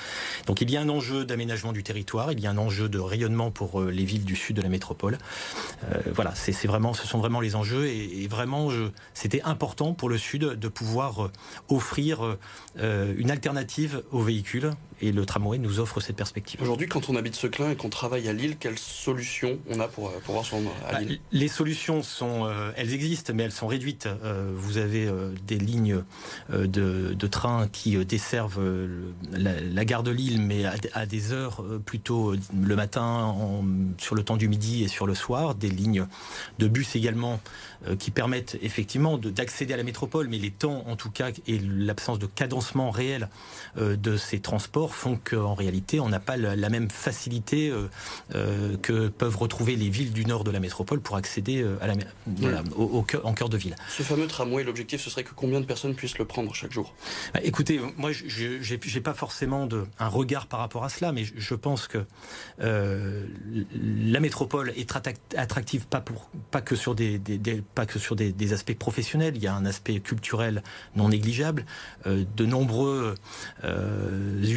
Donc 0.45 0.61
il 0.61 0.71
y 0.71 0.77
a 0.77 0.81
un 0.81 0.89
enjeu 0.89 1.25
d'aménagement 1.25 1.71
du 1.71 1.83
territoire, 1.83 2.31
il 2.31 2.39
y 2.39 2.47
a 2.47 2.51
un 2.51 2.57
enjeu 2.57 2.89
de 2.89 2.99
rayonnement 2.99 3.51
pour 3.51 3.81
les 3.81 4.05
villes 4.05 4.25
du 4.25 4.35
sud 4.35 4.55
de 4.55 4.61
la 4.61 4.69
métropole. 4.69 5.17
voilà, 6.13 6.33
c'est 6.35 6.67
vraiment, 6.67 6.93
ce 6.93 7.07
sont 7.07 7.19
vraiment 7.19 7.39
les 7.39 7.55
enjeux 7.55 7.87
et, 7.87 8.27
vraiment, 8.27 8.69
c'était 9.13 9.41
important 9.43 9.93
pour 9.93 10.09
le 10.09 10.17
sud 10.17 10.41
de 10.41 10.67
pouvoir 10.67 11.29
offrir 11.69 12.37
une 12.77 13.31
alternative 13.31 14.03
aux 14.11 14.21
véhicules 14.21 14.71
et 15.01 15.11
le 15.11 15.25
tramway 15.25 15.57
nous 15.57 15.79
offre 15.79 15.99
cette 15.99 16.15
perspective. 16.15 16.61
Aujourd'hui, 16.61 16.87
quand 16.87 17.09
on 17.09 17.15
habite 17.15 17.35
Seclin 17.35 17.71
et 17.71 17.75
qu'on 17.75 17.89
travaille 17.89 18.27
à 18.27 18.33
Lille, 18.33 18.57
quelles 18.57 18.79
solutions 18.79 19.59
on 19.69 19.79
a 19.79 19.87
pour 19.87 20.09
euh, 20.09 20.61
à 20.87 20.91
bah, 20.93 21.01
Lille 21.01 21.19
Les 21.31 21.47
solutions 21.47 22.03
sont, 22.03 22.45
euh, 22.45 22.71
elles 22.75 22.93
existent, 22.93 23.33
mais 23.33 23.43
elles 23.43 23.51
sont 23.51 23.67
réduites. 23.67 24.07
Euh, 24.23 24.51
vous 24.53 24.77
avez 24.77 25.09
des 25.45 25.57
lignes 25.57 26.03
de, 26.49 27.13
de 27.13 27.27
train 27.27 27.67
qui 27.67 27.97
desservent 28.05 28.61
la, 29.31 29.85
gare 29.85 30.03
de 30.03 30.11
Lille, 30.11 30.41
mais 30.41 30.65
à, 30.93 31.05
des 31.05 31.31
heures 31.31 31.63
plutôt 31.85 32.33
le 32.61 32.75
matin, 32.75 33.03
en, 33.03 33.65
sur 33.97 34.15
le 34.15 34.23
temps 34.23 34.37
du 34.37 34.47
midi 34.47 34.83
et 34.83 34.87
sur 34.87 35.07
le 35.07 35.15
soir. 35.15 35.55
Des 35.55 35.69
lignes 35.69 36.07
de 36.59 36.67
bus 36.67 36.95
également 36.95 37.39
qui 37.99 38.11
permettent 38.11 38.57
effectivement 38.61 39.17
d'accéder 39.17 39.73
à 39.73 39.77
la 39.77 39.83
métropole, 39.83 40.27
mais 40.27 40.37
les 40.37 40.51
temps 40.51 40.83
en 40.87 40.95
tout 40.95 41.11
cas 41.11 41.29
et 41.47 41.59
l'absence 41.59 42.19
de 42.19 42.25
cadencement 42.25 42.91
réel 42.91 43.29
de 43.77 44.17
ces 44.17 44.39
transports 44.39 44.95
font 44.95 45.17
qu'en 45.23 45.53
réalité, 45.53 45.99
on 45.99 46.09
n'a 46.09 46.19
pas 46.19 46.37
la, 46.37 46.69
même 46.69 46.89
facilité 46.89 47.69
euh, 47.69 47.87
euh, 48.35 48.77
que 48.77 49.07
peuvent 49.07 49.37
retrouver 49.37 49.56
les 49.65 49.89
villes 49.89 50.11
du 50.11 50.25
nord 50.25 50.43
de 50.43 50.51
la 50.51 50.59
métropole 50.59 50.99
pour 50.99 51.15
accéder 51.15 51.61
euh, 51.61 51.77
à 51.81 51.87
la, 51.87 51.95
au, 52.75 53.05
en 53.23 53.33
cœur 53.33 53.49
de 53.49 53.57
ville. 53.57 53.75
Ce 53.89 54.03
fameux 54.03 54.27
tramway, 54.27 54.63
l'objectif, 54.63 55.01
ce 55.01 55.09
serait 55.09 55.23
que 55.23 55.33
combien 55.35 55.59
de 55.61 55.65
personnes 55.65 55.95
puissent 55.95 56.17
le 56.17 56.25
prendre 56.25 56.53
chaque 56.53 56.71
jour? 56.71 56.93
Bah, 57.33 57.39
Écoutez, 57.43 57.79
moi, 57.97 58.11
je 58.11 58.73
n'ai 58.73 59.01
pas 59.01 59.13
forcément 59.13 59.65
de, 59.65 59.85
un 59.99 60.07
regard 60.07 60.47
par 60.47 60.59
rapport 60.59 60.83
à 60.83 60.89
cela, 60.89 61.11
mais 61.11 61.23
je 61.25 61.55
pense 61.55 61.87
que 61.87 62.05
la 62.59 64.19
métropole 64.19 64.73
est 64.75 64.91
attractive 65.35 65.87
pas, 65.87 66.01
pour, 66.01 66.29
pas 66.51 66.61
que 66.61 66.75
sur, 66.75 66.95
des, 66.95 67.19
pas 67.75 67.85
que 67.85 67.99
sur 67.99 68.15
des, 68.15 68.53
aspects 68.53 68.77
professionnels, 68.77 69.35
il 69.35 69.43
y 69.43 69.47
a 69.47 69.53
un 69.53 69.65
aspect 69.65 69.99
culturel 69.99 70.63
non 70.95 71.09
négligeable. 71.09 71.65
de 72.05 72.45
nombreux 72.45 73.15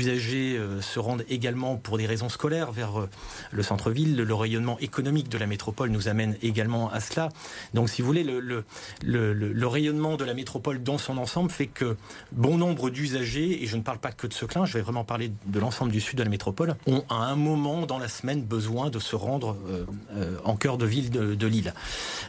usagers 0.01 0.57
euh, 0.59 0.81
se 0.81 0.99
rendent 0.99 1.25
également 1.29 1.77
pour 1.77 1.99
des 1.99 2.07
raisons 2.07 2.29
scolaires 2.29 2.73
vers 2.73 3.01
euh, 3.01 3.09
le 3.53 3.63
centre-ville. 3.63 4.17
Le, 4.17 4.35
rayonnement 4.35 4.79
économique 4.79 4.90
de 4.91 5.39
la 5.39 5.47
métropole 5.47 5.91
nous 5.91 6.09
amène 6.09 6.37
également 6.43 6.91
à 6.91 7.01
cela. 7.01 7.29
Donc, 7.75 7.89
si 7.89 8.03
vous 8.03 8.07
voulez, 8.07 8.25
le, 8.25 9.67
rayonnement 9.67 10.17
de 10.17 10.25
la 10.25 10.35
métropole 10.35 10.83
dans 10.83 10.99
son 10.99 11.17
ensemble 11.19 11.51
fait 11.51 11.67
que 11.67 11.97
bon 12.33 12.59
nombre 12.59 12.91
d'usagers, 12.91 13.63
et 13.63 13.67
je 13.67 13.77
ne 13.77 13.83
parle 13.83 13.99
pas 13.99 14.13
que 14.13 14.27
de 14.27 14.33
ce 14.33 14.45
clin, 14.45 14.65
je 14.65 14.75
vais 14.75 14.83
vraiment 14.83 15.05
parler 15.05 15.33
de 15.47 15.61
l'ensemble 15.61 15.93
du 15.93 16.01
sud 16.01 16.19
de 16.19 16.23
la 16.23 16.29
métropole, 16.29 16.75
ont 16.87 17.05
à 17.09 17.15
un 17.15 17.37
moment 17.37 17.87
dans 17.87 17.99
la 17.99 18.09
semaine 18.09 18.43
besoin 18.43 18.91
de 18.91 18.99
se 18.99 19.17
rendre 19.17 19.57
euh, 19.69 20.37
en 20.45 20.57
cœur 20.57 20.77
de 20.79 20.87
ville 20.87 21.11
de, 21.11 21.47
Lille. 21.51 21.73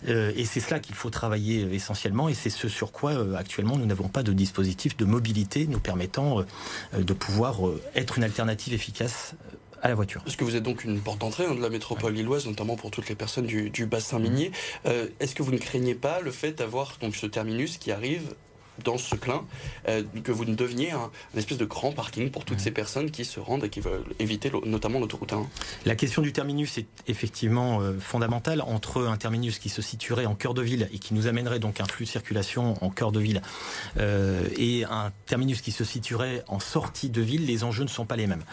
et 0.08 0.46
c'est 0.46 0.60
cela 0.60 0.80
qu'il 0.80 0.96
faut 0.96 1.10
travailler 1.10 1.74
essentiellement, 1.74 2.30
et 2.30 2.34
c'est 2.34 2.50
ce 2.50 2.68
sur 2.68 2.92
quoi 2.92 3.14
actuellement 3.38 3.78
nous 3.78 3.86
n'avons 3.86 4.08
pas 4.08 4.24
de 4.24 4.34
dispositif 4.34 4.98
de 4.98 5.06
mobilité 5.06 5.68
nous 5.68 5.80
permettant 5.80 6.44
de 6.94 7.14
pouvoir 7.14 7.60
être 7.96 8.18
une 8.18 8.24
alternative 8.24 8.74
efficace 8.74 9.34
euh, 9.34 9.56
à 9.82 9.88
la 9.88 9.96
voiture. 9.96 10.24
Parce 10.24 10.36
que 10.36 10.44
vous 10.44 10.56
êtes 10.56 10.64
donc 10.64 10.84
une 10.84 11.00
porte 11.00 11.20
d'entrée 11.20 11.46
hein, 11.46 11.56
de 11.56 11.62
la 11.62 11.70
métropole 11.70 12.14
lilloise, 12.14 12.46
notamment 12.46 12.76
pour 12.76 12.92
toutes 12.92 13.10
les 13.10 13.16
personnes 13.16 13.46
du, 13.46 13.86
bassin 13.86 14.20
minier. 14.20 14.52
Euh, 14.86 15.08
est-ce 15.20 15.36
que 15.36 15.44
vous 15.44 15.52
ne 15.52 15.58
craignez 15.58 15.96
pas 15.96 16.22
le 16.22 16.32
fait 16.32 16.52
d'avoir 16.52 16.98
donc 17.02 17.16
ce 17.16 17.26
terminus 17.26 17.78
qui 17.78 17.92
arrive 17.92 18.36
dans 18.84 18.98
ce 18.98 19.16
clin, 19.16 19.44
euh, 19.88 20.04
que 20.24 20.32
vous 20.32 20.46
ne 20.46 20.56
deveniez 20.56 20.92
un, 20.92 21.12
espèce 21.36 21.58
de 21.58 21.66
grand 21.66 21.92
parking 21.92 22.32
pour 22.32 22.46
toutes 22.46 22.60
ces 22.60 22.72
personnes 22.72 23.12
qui 23.12 23.26
se 23.26 23.40
rendent 23.40 23.64
et 23.64 23.70
qui 23.70 23.80
veulent 23.80 24.04
éviter 24.20 24.52
notamment 24.66 25.00
l'autoroute 25.00 25.34
1. 25.34 25.46
La 25.86 25.96
question 25.96 26.22
du 26.22 26.34
terminus 26.34 26.78
est 26.78 26.88
effectivement 27.08 27.82
euh, 27.82 28.00
fondamentale 28.00 28.62
entre 28.62 29.04
un 29.04 29.18
terminus 29.18 29.60
qui 29.60 29.70
se 29.70 29.82
situerait 29.82 30.26
en 30.26 30.36
cœur 30.36 30.54
de 30.54 30.62
ville 30.62 30.90
et 30.92 31.00
qui 31.00 31.14
nous 31.14 31.28
amènerait 31.28 31.60
donc 31.60 31.80
un 31.82 31.86
flux 31.86 32.06
de 32.06 32.10
circulation 32.10 32.84
en 32.84 32.90
cœur 32.90 33.12
de 33.12 33.20
ville 33.20 33.42
euh, 33.98 34.48
et 34.58 34.86
un 34.86 35.12
terminus 35.26 35.62
qui 35.62 35.72
se 35.72 35.84
situerait 35.84 36.44
en 36.48 36.60
sortie 36.60 37.10
de 37.10 37.22
ville, 37.22 37.46
les 37.46 37.64
enjeux 37.64 37.84
ne 37.84 37.90
sont 37.90 38.06
pas 38.06 38.16
les 38.16 38.28
mêmes. 38.28 38.44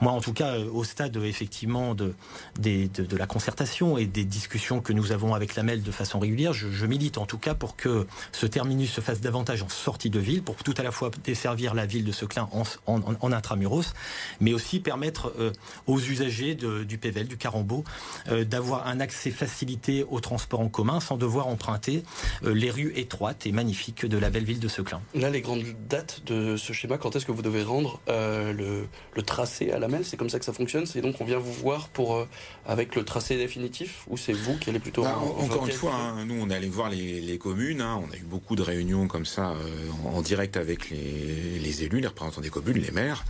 Moi, 0.00 0.12
en 0.12 0.20
tout 0.20 0.32
cas, 0.32 0.58
au 0.58 0.84
stade 0.84 1.16
effectivement 1.16 1.94
de, 1.94 2.14
de, 2.58 2.86
de, 2.86 3.16
la 3.16 3.26
concertation 3.26 3.98
et 3.98 4.06
des 4.06 4.24
discussions 4.24 4.80
que 4.80 4.92
nous 4.92 5.12
avons 5.12 5.34
avec 5.34 5.54
la 5.56 5.62
MEL 5.62 5.82
de 5.82 5.90
façon 5.90 6.18
régulière, 6.18 6.52
je, 6.52 6.70
je 6.70 6.86
milite 6.86 7.18
en 7.18 7.26
tout 7.26 7.38
cas 7.38 7.54
pour 7.54 7.76
que 7.76 8.06
ce 8.32 8.46
terminus 8.46 8.90
se 8.90 9.00
fasse 9.00 9.20
davantage 9.20 9.59
en 9.62 9.68
sortie 9.68 10.10
de 10.10 10.18
ville 10.18 10.42
pour 10.42 10.56
tout 10.56 10.74
à 10.76 10.82
la 10.82 10.90
fois 10.90 11.10
desservir 11.24 11.74
la 11.74 11.86
ville 11.86 12.04
de 12.04 12.12
Seclin 12.12 12.48
en, 12.52 12.62
en, 12.86 13.00
en 13.20 13.32
intramuros, 13.32 13.92
mais 14.40 14.52
aussi 14.52 14.80
permettre 14.80 15.32
euh, 15.38 15.52
aux 15.86 16.00
usagers 16.00 16.54
de, 16.54 16.84
du 16.84 16.98
PVL, 16.98 17.28
du 17.28 17.36
Carambeau, 17.36 17.84
euh, 18.28 18.44
d'avoir 18.44 18.86
un 18.86 19.00
accès 19.00 19.30
facilité 19.30 20.04
au 20.08 20.20
transport 20.20 20.60
en 20.60 20.68
commun 20.68 21.00
sans 21.00 21.16
devoir 21.16 21.46
emprunter 21.46 22.02
euh, 22.44 22.54
les 22.54 22.70
rues 22.70 22.92
étroites 22.96 23.46
et 23.46 23.52
magnifiques 23.52 24.06
de 24.06 24.18
la 24.18 24.30
belle 24.30 24.44
ville 24.44 24.60
de 24.60 24.68
Seclin. 24.68 25.00
Là, 25.14 25.30
les 25.30 25.40
grandes 25.40 25.64
dates 25.88 26.22
de 26.26 26.56
ce 26.56 26.72
schéma, 26.72 26.98
quand 26.98 27.16
est-ce 27.16 27.26
que 27.26 27.32
vous 27.32 27.42
devez 27.42 27.62
rendre 27.62 28.00
le, 28.08 28.86
le, 29.14 29.22
tracé 29.22 29.70
à 29.70 29.78
la 29.78 29.88
MEL 29.88 30.04
C'est 30.04 30.16
comme 30.16 30.30
ça 30.30 30.38
que 30.38 30.44
ça 30.44 30.52
fonctionne? 30.52 30.86
C'est 30.86 31.00
donc 31.00 31.20
on 31.20 31.24
vient 31.24 31.38
vous 31.38 31.52
voir 31.52 31.88
pour 31.88 32.26
avec 32.66 32.96
le 32.96 33.04
tracé 33.04 33.36
définitif 33.36 34.04
ou 34.08 34.16
c'est 34.16 34.32
vous 34.32 34.56
qui 34.58 34.70
allez 34.70 34.78
plutôt... 34.78 35.02
Bah, 35.02 35.18
encore 35.18 35.66
une 35.66 35.72
fois, 35.72 35.94
hein, 35.94 36.24
nous 36.24 36.40
on 36.40 36.50
est 36.50 36.54
allé 36.54 36.68
voir 36.68 36.90
les, 36.90 37.20
les 37.20 37.38
communes, 37.38 37.80
hein, 37.80 38.00
on 38.02 38.10
a 38.12 38.16
eu 38.16 38.24
beaucoup 38.24 38.56
de 38.56 38.62
réunions 38.62 39.08
comme 39.08 39.26
ça 39.26 39.49
euh, 39.50 40.08
en, 40.08 40.22
direct 40.22 40.56
avec 40.56 40.90
les, 40.90 41.82
élus, 41.82 42.00
les 42.00 42.06
représentants 42.06 42.40
des 42.40 42.50
communes, 42.50 42.78
les 42.78 42.90
maires. 42.90 43.24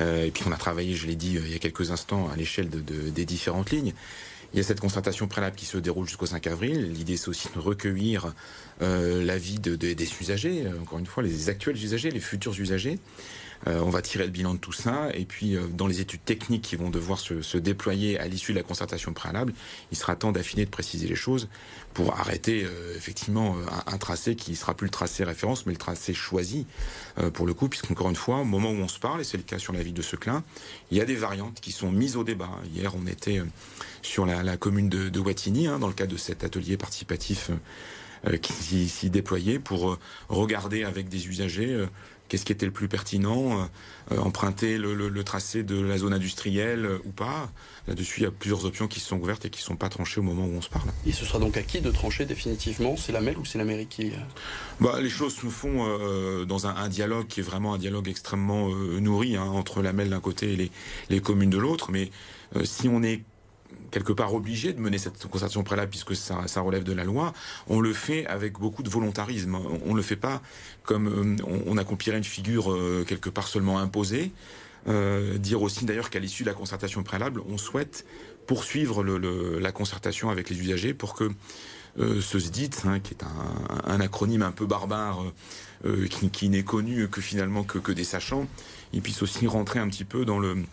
Euh, 0.00 0.26
et 0.26 0.30
puis 0.30 0.44
on 0.46 0.52
a 0.52 0.56
travaillé, 0.56 0.94
je 0.94 1.06
l'ai 1.06 1.16
dit 1.16 1.36
euh, 1.36 1.42
il 1.44 1.52
y 1.52 1.56
a 1.56 1.58
quelques 1.58 1.90
instants, 1.90 2.28
à 2.32 2.36
l'échelle 2.36 2.68
des 2.68 3.24
différentes 3.24 3.70
lignes. 3.70 3.92
Il 4.52 4.56
y 4.56 4.60
a 4.60 4.64
cette 4.64 4.80
concertation 4.80 5.28
préalable 5.28 5.54
qui 5.54 5.66
se 5.66 5.78
déroule 5.78 6.08
jusqu'au 6.08 6.26
5 6.26 6.44
avril. 6.48 6.92
L'idée, 6.92 7.16
c'est 7.16 7.28
aussi 7.28 7.48
de 7.54 7.60
recueillir 7.60 8.34
l'avis 8.80 9.60
des 9.60 10.08
usagers, 10.20 10.64
encore 10.82 10.98
une 10.98 11.06
fois, 11.06 11.22
les 11.22 11.48
actuels 11.48 11.76
usagers, 11.76 12.10
les 12.10 12.18
futurs 12.18 12.58
usagers. 12.58 12.98
Euh, 13.66 13.80
on 13.80 13.90
va 13.90 14.00
tirer 14.00 14.24
le 14.24 14.30
bilan 14.30 14.54
de 14.54 14.58
tout 14.58 14.72
ça. 14.72 15.08
Et 15.14 15.24
puis, 15.24 15.56
euh, 15.56 15.66
dans 15.68 15.86
les 15.86 16.00
études 16.00 16.24
techniques 16.24 16.62
qui 16.62 16.76
vont 16.76 16.90
devoir 16.90 17.18
se, 17.18 17.58
déployer 17.58 18.18
à 18.18 18.26
l'issue 18.26 18.52
de 18.52 18.56
la 18.56 18.62
concertation 18.62 19.12
préalable, 19.12 19.52
il 19.92 19.98
sera 19.98 20.16
temps 20.16 20.32
d'affiner, 20.32 20.64
de 20.64 20.70
préciser 20.70 21.08
les 21.08 21.14
choses 21.14 21.48
pour 21.92 22.18
arrêter 22.18 22.64
euh, 22.64 22.96
effectivement 22.96 23.56
un, 23.86 23.98
tracé 23.98 24.34
qui 24.34 24.56
sera 24.56 24.74
plus 24.74 24.86
le 24.86 24.90
tracé 24.90 25.24
référence, 25.24 25.66
mais 25.66 25.72
le 25.72 25.78
tracé 25.78 26.14
choisi 26.14 26.66
pour 27.34 27.46
le 27.46 27.52
coup, 27.52 27.68
puisqu'encore 27.68 28.08
une 28.08 28.16
fois, 28.16 28.38
au 28.38 28.44
moment 28.44 28.70
où 28.70 28.76
on 28.76 28.88
se 28.88 28.98
parle, 28.98 29.20
et 29.20 29.24
c'est 29.24 29.36
le 29.36 29.42
cas 29.42 29.58
sur 29.58 29.72
la 29.72 29.82
ville 29.82 29.92
de 29.92 30.02
Seclin, 30.02 30.42
il 30.90 30.96
y 30.96 31.00
a 31.00 31.04
des 31.04 31.16
variantes 31.16 31.60
qui 31.60 31.72
sont 31.72 31.92
mises 31.92 32.16
au 32.16 32.24
débat. 32.24 32.50
Hier, 32.72 32.94
on 32.96 33.06
était 33.06 33.42
sur 34.00 34.24
la, 34.24 34.56
commune 34.56 34.88
de, 34.88 35.10
de 35.10 35.20
Wattigny, 35.20 35.66
hein, 35.66 35.78
dans 35.78 35.88
le 35.88 35.92
cadre 35.92 36.12
de 36.12 36.18
cet 36.18 36.44
atelier 36.44 36.76
participatif 36.76 37.50
qui 38.40 38.88
s'y 38.88 39.10
déployait 39.10 39.58
pour 39.58 39.98
regarder 40.28 40.84
avec 40.84 41.08
des 41.08 41.28
usagers 41.28 41.86
qu'est-ce 42.30 42.44
qui 42.44 42.52
était 42.52 42.64
le 42.64 42.72
plus 42.72 42.88
pertinent, 42.88 43.68
euh, 44.12 44.16
emprunter 44.18 44.78
le, 44.78 45.24
tracé 45.24 45.62
de 45.62 45.78
la 45.82 45.98
zone 45.98 46.14
industrielle 46.14 46.86
euh, 46.86 46.98
ou 47.04 47.10
pas. 47.10 47.50
Là-dessus, 47.88 48.20
il 48.20 48.22
y 48.22 48.26
a 48.26 48.30
plusieurs 48.30 48.64
options 48.64 48.86
qui 48.86 49.00
sont 49.00 49.18
ouvertes 49.18 49.44
et 49.44 49.50
qui 49.50 49.60
ne 49.60 49.64
sont 49.64 49.76
pas 49.76 49.88
tranchées 49.88 50.20
au 50.20 50.22
moment 50.22 50.46
où 50.46 50.56
on 50.56 50.62
se 50.62 50.70
parle. 50.70 50.88
Et 51.04 51.12
ce 51.12 51.24
sera 51.24 51.40
donc 51.40 51.56
à 51.56 51.62
qui 51.62 51.80
de 51.80 51.90
trancher 51.90 52.24
définitivement? 52.24 52.96
C'est 52.96 53.12
la 53.12 53.20
MEL 53.20 53.36
ou 53.36 53.44
c'est 53.44 53.58
l'Amérique 53.58 53.90
qui... 53.90 54.10
Euh 54.10 54.16
bah, 54.80 55.00
Les 55.00 55.10
choses 55.10 55.34
se 55.34 55.46
font 55.48 56.44
dans 56.46 56.66
un, 56.66 56.88
dialogue 56.88 57.26
qui 57.26 57.40
est 57.40 57.42
vraiment 57.42 57.74
un 57.74 57.78
dialogue 57.78 58.08
extrêmement 58.08 58.68
nourri 58.68 59.36
hein, 59.36 59.42
entre 59.42 59.82
la 59.82 59.92
MEL 59.92 60.10
d'un 60.10 60.20
côté 60.20 60.52
et 60.52 60.56
les, 60.56 60.70
les 61.08 61.20
communes 61.20 61.50
de 61.50 61.58
l'autre. 61.58 61.90
Mais 61.90 62.10
si 62.64 62.88
on 62.88 63.02
est 63.02 63.22
quelque 63.90 64.12
part 64.12 64.34
obligé 64.34 64.72
de 64.72 64.80
mener 64.80 64.98
cette 64.98 65.26
concertation 65.26 65.62
préalable 65.62 65.90
puisque 65.90 66.16
ça, 66.16 66.46
ça, 66.46 66.60
relève 66.60 66.84
de 66.84 66.92
la 66.92 67.04
loi, 67.04 67.32
on 67.68 67.80
le 67.80 67.92
fait 67.92 68.26
avec 68.26 68.54
beaucoup 68.58 68.82
de 68.82 68.88
volontarisme. 68.88 69.56
On 69.84 69.90
ne 69.90 69.96
le 69.96 70.02
fait 70.02 70.16
pas 70.16 70.40
comme 70.82 71.08
euh, 71.08 71.62
on, 71.66 71.76
accomplirait 71.76 72.18
une 72.18 72.24
figure 72.24 72.72
euh, 72.72 73.04
quelque 73.06 73.30
part 73.30 73.48
seulement 73.48 73.78
imposée. 73.78 74.32
Euh, 74.88 75.36
dire 75.36 75.60
aussi 75.60 75.84
d'ailleurs 75.84 76.08
qu'à 76.08 76.20
l'issue 76.20 76.42
de 76.42 76.48
la 76.48 76.54
concertation 76.54 77.02
préalable, 77.02 77.42
on 77.48 77.58
souhaite 77.58 78.06
poursuivre 78.46 79.04
la 79.04 79.72
concertation 79.72 80.30
avec 80.30 80.50
les 80.50 80.58
usagers 80.58 80.94
pour 80.94 81.14
que 81.14 81.30
ce 81.96 82.38
SDIT, 82.38 82.70
hein, 82.84 82.98
qui 82.98 83.14
est 83.14 83.24
un, 83.86 84.00
acronyme 84.00 84.42
un 84.42 84.50
peu 84.50 84.66
barbare, 84.66 85.22
qui, 86.32 86.48
n'est 86.48 86.64
connu 86.64 87.08
que 87.08 87.20
finalement 87.20 87.62
que, 87.62 87.78
que 87.78 87.92
des 87.92 88.02
sachants, 88.02 88.48
il 88.92 89.02
puisse 89.02 89.22
aussi 89.22 89.46
rentrer 89.46 89.78
un 89.78 89.88
petit 89.88 90.04
peu 90.04 90.24
dans 90.24 90.40
le 90.40 90.64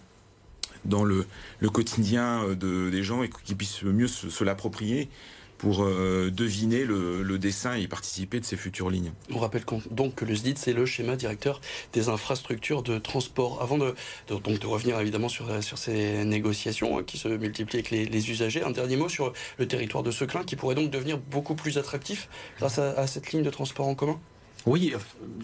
dans 0.88 1.04
le, 1.04 1.26
quotidien 1.72 2.44
de, 2.56 2.90
des 2.90 3.04
gens 3.04 3.24
et 3.24 3.30
qu'ils 3.30 3.58
puissent 3.58 3.84
mieux 3.84 4.08
se 4.08 4.44
l'approprier 4.44 5.10
pour 5.58 5.84
euh, 5.84 6.32
deviner 6.32 6.86
le, 6.86 7.38
dessin 7.38 7.76
et 7.76 7.88
participer 7.88 8.40
de 8.40 8.46
ces 8.46 8.58
futures 8.58 8.90
lignes. 8.90 9.12
On 9.32 9.40
rappelle 9.40 9.64
donc 9.92 10.16
que 10.16 10.26
le 10.26 10.36
SDIT, 10.36 10.56
c'est 10.58 10.74
le 10.74 10.86
schéma 10.86 11.16
directeur 11.16 11.62
des 11.94 12.10
infrastructures 12.10 12.82
de 12.82 12.98
transport. 12.98 13.62
Avant 13.62 13.78
de, 13.78 13.94
donc 14.28 14.60
de 14.60 14.68
revenir 14.68 15.00
évidemment 15.00 15.30
sur, 15.30 15.46
ces 15.78 16.26
négociations 16.26 16.98
hein, 16.98 17.04
qui 17.06 17.18
se 17.18 17.28
multiplient 17.28 17.80
avec 17.80 17.92
les, 17.92 18.32
usagers, 18.32 18.64
un 18.64 18.72
dernier 18.72 18.96
mot 18.96 19.10
sur 19.10 19.34
le 19.60 19.68
territoire 19.68 20.04
de 20.04 20.12
Seclin 20.12 20.44
qui 20.44 20.56
pourrait 20.56 20.76
donc 20.76 20.90
devenir 20.90 21.18
beaucoup 21.18 21.56
plus 21.56 21.78
attractif 21.78 22.28
grâce 22.58 22.80
à 22.80 23.06
cette 23.06 23.32
ligne 23.32 23.44
de 23.44 23.50
transport 23.50 23.88
en 23.88 23.96
commun? 23.96 24.20
Oui, 24.68 24.94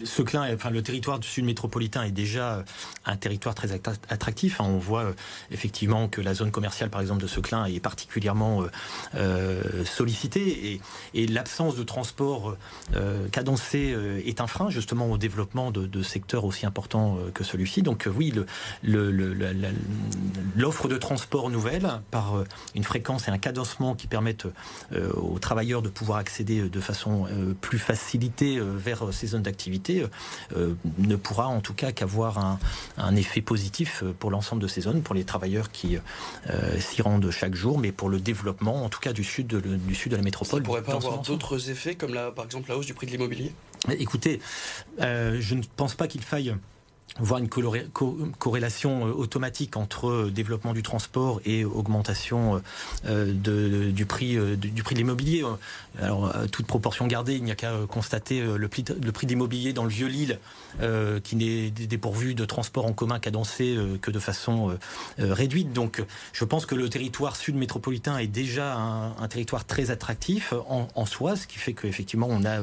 Seclin, 0.04 0.54
enfin 0.54 0.68
le 0.70 0.82
territoire 0.82 1.18
du 1.18 1.26
sud 1.26 1.44
métropolitain 1.46 2.02
est 2.02 2.10
déjà 2.10 2.56
euh, 2.56 2.62
un 3.06 3.16
territoire 3.16 3.54
très 3.54 3.72
attractif. 3.72 4.60
Hein. 4.60 4.66
On 4.68 4.78
voit 4.78 5.04
euh, 5.04 5.12
effectivement 5.50 6.08
que 6.08 6.20
la 6.20 6.34
zone 6.34 6.50
commerciale, 6.50 6.90
par 6.90 7.00
exemple, 7.00 7.22
de 7.22 7.26
Seclin 7.26 7.64
est 7.64 7.80
particulièrement 7.80 8.64
euh, 9.14 9.84
sollicitée 9.84 10.80
et, 11.14 11.26
l'absence 11.26 11.74
de 11.74 11.82
transport 11.82 12.56
cadencé 13.32 13.96
est 14.26 14.40
un 14.40 14.46
frein 14.46 14.68
justement 14.68 15.10
au 15.10 15.16
développement 15.16 15.70
de, 15.72 16.02
secteurs 16.02 16.44
aussi 16.44 16.66
importants 16.66 17.18
que 17.32 17.42
celui-ci. 17.42 17.82
Donc 17.82 18.06
oui, 18.14 18.32
l'offre 20.54 20.86
de 20.86 20.96
transport 20.96 21.50
nouvelle 21.50 21.88
par 22.10 22.44
une 22.74 22.84
fréquence 22.84 23.26
et 23.26 23.30
un 23.30 23.38
cadencement 23.38 23.94
qui 23.94 24.06
permettent 24.06 24.46
aux 24.92 25.38
travailleurs 25.38 25.82
de 25.82 25.88
pouvoir 25.88 26.18
accéder 26.18 26.68
de 26.68 26.80
façon 26.80 27.26
plus 27.60 27.78
facilitée 27.78 28.60
vers 28.60 29.13
ces 29.14 29.28
zones 29.28 29.42
d'activité 29.42 30.02
euh, 30.02 30.08
euh, 30.56 30.74
ne 30.98 31.16
pourra 31.16 31.46
en 31.46 31.60
tout 31.60 31.74
cas 31.74 31.92
qu'avoir 31.92 32.58
un, 32.98 33.16
effet 33.16 33.40
positif 33.40 34.02
euh, 34.02 34.12
pour 34.18 34.30
l'ensemble 34.30 34.60
de 34.60 34.68
ces 34.68 34.82
zones, 34.82 35.02
pour 35.02 35.14
les 35.14 35.24
travailleurs 35.24 35.70
qui 35.70 35.96
s'y 36.78 37.02
rendent 37.02 37.30
chaque 37.30 37.54
jour, 37.54 37.78
mais 37.78 37.92
pour 37.92 38.08
le 38.08 38.18
développement 38.18 38.84
en 38.84 38.88
tout 38.88 39.00
cas 39.00 39.12
du 39.12 39.24
sud 39.24 39.46
de, 39.46 39.60
du 39.60 39.94
sud 39.94 40.12
de 40.12 40.16
la 40.16 40.22
métropole. 40.22 40.60
Ça 40.60 40.64
pourrait 40.64 40.82
pas 40.82 40.94
avoir 40.94 41.20
d'autres 41.20 41.70
effets 41.70 41.94
comme 41.94 42.14
la, 42.14 42.30
par 42.30 42.44
exemple 42.44 42.68
la 42.68 42.76
hausse 42.76 42.86
du 42.86 42.94
prix 42.94 43.06
de 43.06 43.12
l'immobilier? 43.12 43.52
Écoutez, 43.98 44.40
je 44.98 45.54
ne 45.54 45.62
pense 45.76 45.94
pas 45.94 46.08
qu'il 46.08 46.22
faille 46.22 46.54
voir 47.20 47.38
une 47.38 47.48
corrélation 47.48 49.06
euh, 49.06 49.12
automatique 49.12 49.76
entre 49.76 50.08
euh, 50.08 50.30
développement 50.30 50.72
du 50.72 50.82
transport 50.82 51.40
et 51.44 51.64
augmentation 51.64 52.60
euh, 53.06 53.32
du 53.32 54.06
prix 54.06 54.36
du 54.56 54.82
prix 54.82 54.94
de 54.94 54.98
l'immobilier. 54.98 55.44
Alors 56.00 56.32
toute 56.50 56.66
proportion 56.66 57.06
gardée, 57.06 57.34
il 57.34 57.44
n'y 57.44 57.52
a 57.52 57.54
qu'à 57.54 57.72
constater 57.88 58.40
le 58.40 58.68
prix 58.68 58.84
le 59.02 59.12
prix 59.12 59.26
d'immobilier 59.26 59.72
dans 59.72 59.84
le 59.84 59.90
vieux 59.90 60.08
Lille 60.08 60.38
qui 61.22 61.36
n'est 61.36 61.70
dépourvu 61.70 62.34
de 62.34 62.44
transport 62.44 62.86
en 62.86 62.92
commun 62.92 63.18
cadencé 63.18 63.76
que 64.02 64.10
de 64.10 64.18
façon 64.18 64.76
réduite. 65.18 65.72
Donc 65.72 66.02
je 66.32 66.44
pense 66.44 66.66
que 66.66 66.74
le 66.74 66.88
territoire 66.88 67.36
sud 67.36 67.54
métropolitain 67.54 68.18
est 68.18 68.26
déjà 68.26 68.74
un, 68.74 69.28
territoire 69.28 69.64
très 69.64 69.90
attractif 69.90 70.52
en, 70.68 70.88
en, 70.94 71.06
soi, 71.06 71.36
ce 71.36 71.46
qui 71.46 71.58
fait 71.58 71.72
qu'effectivement 71.74 72.28
on 72.28 72.44
a 72.44 72.60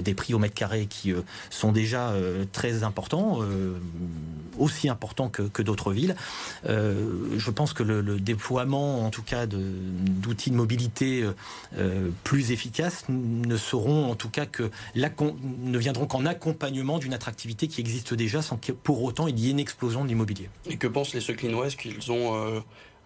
des 0.00 0.14
prix 0.14 0.34
au 0.34 0.38
mètre 0.38 0.54
carré 0.54 0.86
qui 0.86 1.12
sont 1.50 1.72
déjà 1.72 2.14
très 2.52 2.84
importants 2.84 3.40
aussi 4.58 4.88
important 4.88 5.28
que, 5.28 5.62
d'autres 5.62 5.92
villes. 5.92 6.16
Euh, 6.66 7.38
je 7.38 7.50
pense 7.50 7.72
que 7.72 7.82
le, 7.82 8.20
déploiement, 8.20 9.04
en 9.04 9.10
tout 9.10 9.22
cas, 9.22 9.46
d'outils 9.46 10.50
de, 10.50 10.56
mobilité 10.56 11.24
euh, 11.76 12.10
plus 12.24 12.52
efficaces 12.52 13.04
ne 13.08 13.56
seront, 13.56 14.10
en 14.10 14.14
tout 14.14 14.28
cas, 14.28 14.46
que 14.46 14.70
ne 14.94 15.78
viendront 15.78 16.06
qu'en 16.06 16.26
accompagnement 16.26 16.98
d'une 16.98 17.14
attractivité 17.14 17.68
qui 17.68 17.80
existe 17.80 18.14
déjà, 18.14 18.42
sans 18.42 18.56
que 18.56 18.72
pour 18.72 19.02
autant 19.02 19.26
il 19.26 19.38
y 19.38 19.48
ait 19.48 19.50
une 19.50 19.60
explosion 19.60 20.04
de 20.04 20.08
l'immobilier. 20.08 20.48
Et 20.68 20.76
que 20.76 20.86
pensent 20.86 21.14
les 21.14 21.20
Seclinois 21.20 21.66
Est-ce 21.66 21.76
qu'ils 21.76 22.10
ont 22.12 22.34
euh, 22.34 22.60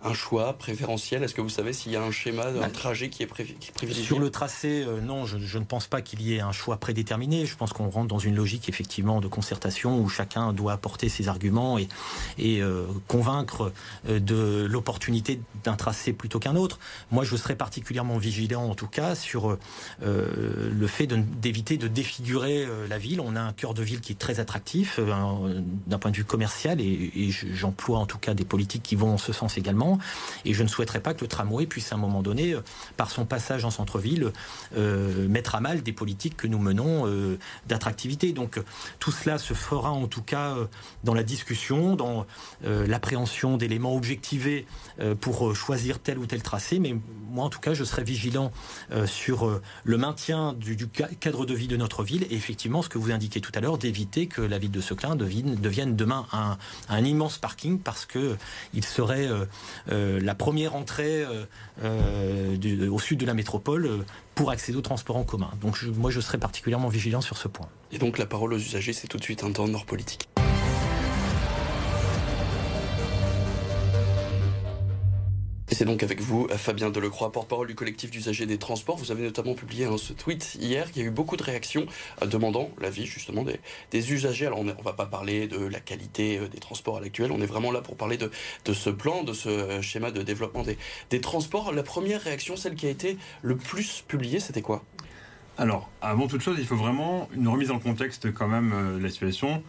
un 0.04 0.12
choix 0.12 0.52
préférentiel 0.52 1.22
Est-ce 1.22 1.34
que 1.34 1.40
vous 1.40 1.48
savez 1.48 1.72
s'il 1.72 1.92
y 1.92 1.96
a 1.96 2.02
un 2.02 2.10
schéma, 2.10 2.48
un 2.48 2.60
bah, 2.60 2.68
trajet 2.68 3.08
qui 3.08 3.22
est, 3.22 3.26
privilégié 3.26 4.04
Sur 4.04 4.18
le 4.18 4.30
tracé, 4.30 4.84
euh, 4.86 5.00
non, 5.00 5.24
je, 5.24 5.58
ne 5.58 5.64
pense 5.64 5.86
pas 5.86 6.02
qu'il 6.02 6.20
y 6.20 6.34
ait 6.34 6.40
un 6.40 6.52
choix 6.52 6.76
prédéterminé. 6.76 7.46
Je 7.46 7.56
pense 7.56 7.72
qu'on 7.72 7.88
rentre 7.88 8.08
dans 8.08 8.18
une 8.18 8.34
logique 8.34 8.68
effectivement 8.68 9.20
de 9.20 9.28
concertation 9.28 9.98
où 9.98 10.08
chacun 10.08 10.52
doit 10.52 10.72
apporter 10.72 11.08
ses 11.08 11.28
arguments 11.28 11.78
et, 11.78 11.88
et 12.38 12.60
euh, 12.60 12.84
convaincre 13.08 13.72
euh, 14.08 14.20
de 14.20 14.66
l'opportunité 14.68 15.40
d'un 15.64 15.76
tracé 15.76 16.12
plutôt 16.12 16.38
qu'un 16.38 16.56
autre. 16.56 16.78
Moi, 17.10 17.24
je 17.24 17.36
serais 17.36 17.56
particulièrement 17.56 18.18
vigilant 18.18 18.64
en 18.64 18.74
tout 18.74 18.86
cas 18.86 19.14
sur 19.14 19.56
le 20.02 20.86
fait 20.86 21.06
d'éviter 21.06 21.78
de, 21.78 21.88
défigurer 21.88 22.66
la 22.88 22.98
ville. 22.98 23.20
On 23.20 23.36
a 23.36 23.40
un 23.40 23.52
cœur 23.52 23.74
de 23.74 23.82
ville 23.82 24.00
qui 24.00 24.12
est 24.12 24.18
très 24.18 24.40
attractif 24.40 25.00
d'un 25.00 25.98
point 25.98 26.10
de 26.10 26.16
vue 26.16 26.24
commercial 26.24 26.80
et, 26.80 27.12
et 27.14 27.30
j'emploie 27.30 27.98
en 27.98 28.06
tout 28.06 28.18
cas 28.18 28.34
des 28.34 28.44
politiques 28.44 28.82
qui 28.82 28.96
vont 28.96 29.14
en 29.14 29.18
ce 29.18 29.32
sens 29.32 29.56
également. 29.56 29.93
Et 30.44 30.54
je 30.54 30.62
ne 30.62 30.68
souhaiterais 30.68 31.00
pas 31.00 31.14
que 31.14 31.20
le 31.20 31.28
tramway 31.28 31.66
puisse 31.66 31.92
à 31.92 31.96
un 31.96 31.98
moment 31.98 32.22
donné, 32.22 32.52
euh, 32.52 32.60
par 32.96 33.10
son 33.10 33.24
passage 33.24 33.64
en 33.64 33.70
centre-ville, 33.70 34.32
euh, 34.76 35.28
mettre 35.28 35.54
à 35.54 35.60
mal 35.60 35.82
des 35.82 35.92
politiques 35.92 36.36
que 36.36 36.46
nous 36.46 36.58
menons 36.58 37.06
euh, 37.06 37.38
d'attractivité. 37.66 38.32
Donc 38.32 38.60
tout 38.98 39.12
cela 39.12 39.38
se 39.38 39.54
fera 39.54 39.90
en 39.90 40.06
tout 40.06 40.22
cas 40.22 40.56
dans 41.02 41.14
la 41.14 41.22
discussion, 41.22 41.96
dans 41.96 42.26
l'appréhension 42.62 43.56
d'éléments 43.56 43.94
objectivés 43.94 44.66
pour 45.20 45.54
choisir 45.54 45.98
tel 45.98 46.18
ou 46.18 46.26
tel 46.26 46.42
tracé. 46.42 46.78
Mais 46.78 46.96
moi, 47.30 47.44
en 47.44 47.50
tout 47.50 47.60
cas, 47.60 47.74
je 47.74 47.84
serai 47.84 48.04
vigilant 48.04 48.52
sur 49.06 49.60
le 49.84 49.98
maintien 49.98 50.52
du, 50.52 50.88
cadre 50.88 51.46
de 51.46 51.54
vie 51.54 51.68
de 51.68 51.76
notre 51.76 52.02
ville 52.02 52.24
et 52.30 52.34
effectivement, 52.34 52.82
ce 52.82 52.88
que 52.88 52.98
vous 52.98 53.10
indiquez 53.10 53.40
tout 53.40 53.52
à 53.54 53.60
l'heure, 53.60 53.78
d'éviter 53.78 54.26
que 54.26 54.40
la 54.40 54.58
ville 54.58 54.70
de 54.70 54.80
Seclin 54.80 55.16
devienne, 55.16 55.96
demain 55.96 56.26
un, 56.32 56.58
un, 56.88 57.04
immense 57.04 57.38
parking 57.38 57.78
parce 57.78 58.06
que 58.06 58.36
il 58.72 58.84
serait 58.84 59.28
la 59.88 60.34
première 60.34 60.76
entrée 60.76 61.24
euh, 61.24 61.44
euh, 61.82 62.88
au 62.88 62.98
sud 62.98 63.20
de 63.20 63.26
la 63.26 63.34
métropole 63.34 64.04
pour 64.34 64.50
accéder 64.50 64.78
au 64.78 64.82
transport 64.82 65.16
en 65.16 65.24
commun. 65.24 65.50
Donc 65.60 65.82
moi, 65.82 66.10
je 66.10 66.20
serai 66.20 66.38
particulièrement 66.38 66.88
vigilant 66.88 67.20
sur 67.20 67.36
ce 67.36 67.48
point. 67.48 67.68
Et 67.92 67.98
donc 67.98 68.18
la 68.18 68.26
parole 68.26 68.52
aux 68.52 68.58
usagers, 68.58 68.92
c'est 68.92 69.08
tout 69.08 69.18
de 69.18 69.24
suite 69.24 69.44
un 69.44 69.52
temps 69.52 69.68
nord 69.68 69.86
politique. 69.86 70.28
C'est 75.74 75.84
donc 75.84 76.02
avec 76.02 76.20
vous, 76.20 76.46
Fabien 76.56 76.90
Delecroix, 76.90 77.32
porte-parole 77.32 77.66
du 77.66 77.74
collectif 77.74 78.10
d'usagers 78.10 78.46
des 78.46 78.58
transports. 78.58 78.96
Vous 78.96 79.10
avez 79.10 79.24
notamment 79.24 79.54
publié 79.54 79.86
un 79.86 79.98
ce 79.98 80.12
tweet 80.12 80.56
hier. 80.60 80.88
Y 80.94 81.00
a 81.00 81.04
eu 81.04 81.10
beaucoup 81.10 81.36
de 81.36 81.42
réactions 81.42 81.86
euh, 82.22 82.26
demandant 82.26 82.70
l'avis 82.80 83.06
justement 83.06 83.44
des, 83.90 84.12
usagers. 84.12 84.46
Alors 84.46 84.60
on 84.60 84.64
ne 84.64 84.72
va 84.84 84.92
pas 84.92 85.06
parler 85.06 85.48
de 85.48 85.64
la 85.64 85.80
qualité 85.80 86.38
euh, 86.38 86.48
des 86.48 86.58
transports 86.58 86.98
à 86.98 87.00
l'actuel. 87.00 87.32
On 87.32 87.40
est 87.40 87.46
vraiment 87.46 87.72
là 87.72 87.80
pour 87.80 87.96
parler 87.96 88.16
de, 88.16 88.30
ce 88.72 88.90
plan, 88.90 89.24
de 89.24 89.32
ce 89.32 89.48
euh, 89.48 89.82
schéma 89.82 90.10
de 90.10 90.22
développement 90.22 90.64
des, 91.10 91.20
transports. 91.20 91.72
La 91.72 91.82
première 91.82 92.22
réaction, 92.22 92.56
celle 92.56 92.74
qui 92.74 92.86
a 92.86 92.90
été 92.90 93.16
le 93.42 93.56
plus 93.56 94.04
publiée, 94.06 94.40
c'était 94.40 94.62
quoi? 94.62 94.84
Alors, 95.56 95.88
avant 96.02 96.26
toute 96.26 96.40
chose, 96.40 96.56
il 96.58 96.66
faut 96.66 96.76
vraiment 96.76 97.28
une 97.34 97.48
remise 97.48 97.70
en 97.70 97.78
contexte 97.78 98.32
quand 98.32 98.48
même 98.48 98.98
de 98.98 99.02
la 99.02 99.08
situation. 99.08 99.62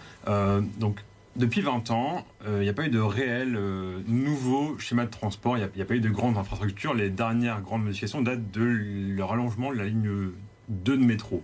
donc, 0.80 1.00
depuis 1.36 1.62
20 1.62 1.92
ans, 1.92 2.26
il 2.42 2.48
euh, 2.48 2.64
n'y 2.64 2.70
a 2.70 2.74
pas 2.74 2.86
eu 2.86 2.90
de 2.90 3.00
réel 3.00 3.56
euh, 3.58 4.00
nouveau 4.08 4.78
schéma 4.80 5.06
de 5.06 5.10
transport, 5.10 5.58
il 5.58 5.70
n'y 5.76 5.82
a, 5.82 5.86
pas 5.86 5.96
eu 5.96 6.00
de 6.00 6.10
grandes 6.10 6.38
infrastructures. 6.38 6.94
Les 6.94 7.10
dernières 7.10 7.62
grandes 7.62 7.84
modifications 7.84 8.22
datent 8.22 8.52
de 8.52 8.64
le 8.64 9.24
rallongement 9.24 9.72
de 9.72 9.78
la 9.78 9.86
ligne 9.86 10.30
2 10.70 10.98
de 10.98 11.04
métro. 11.04 11.44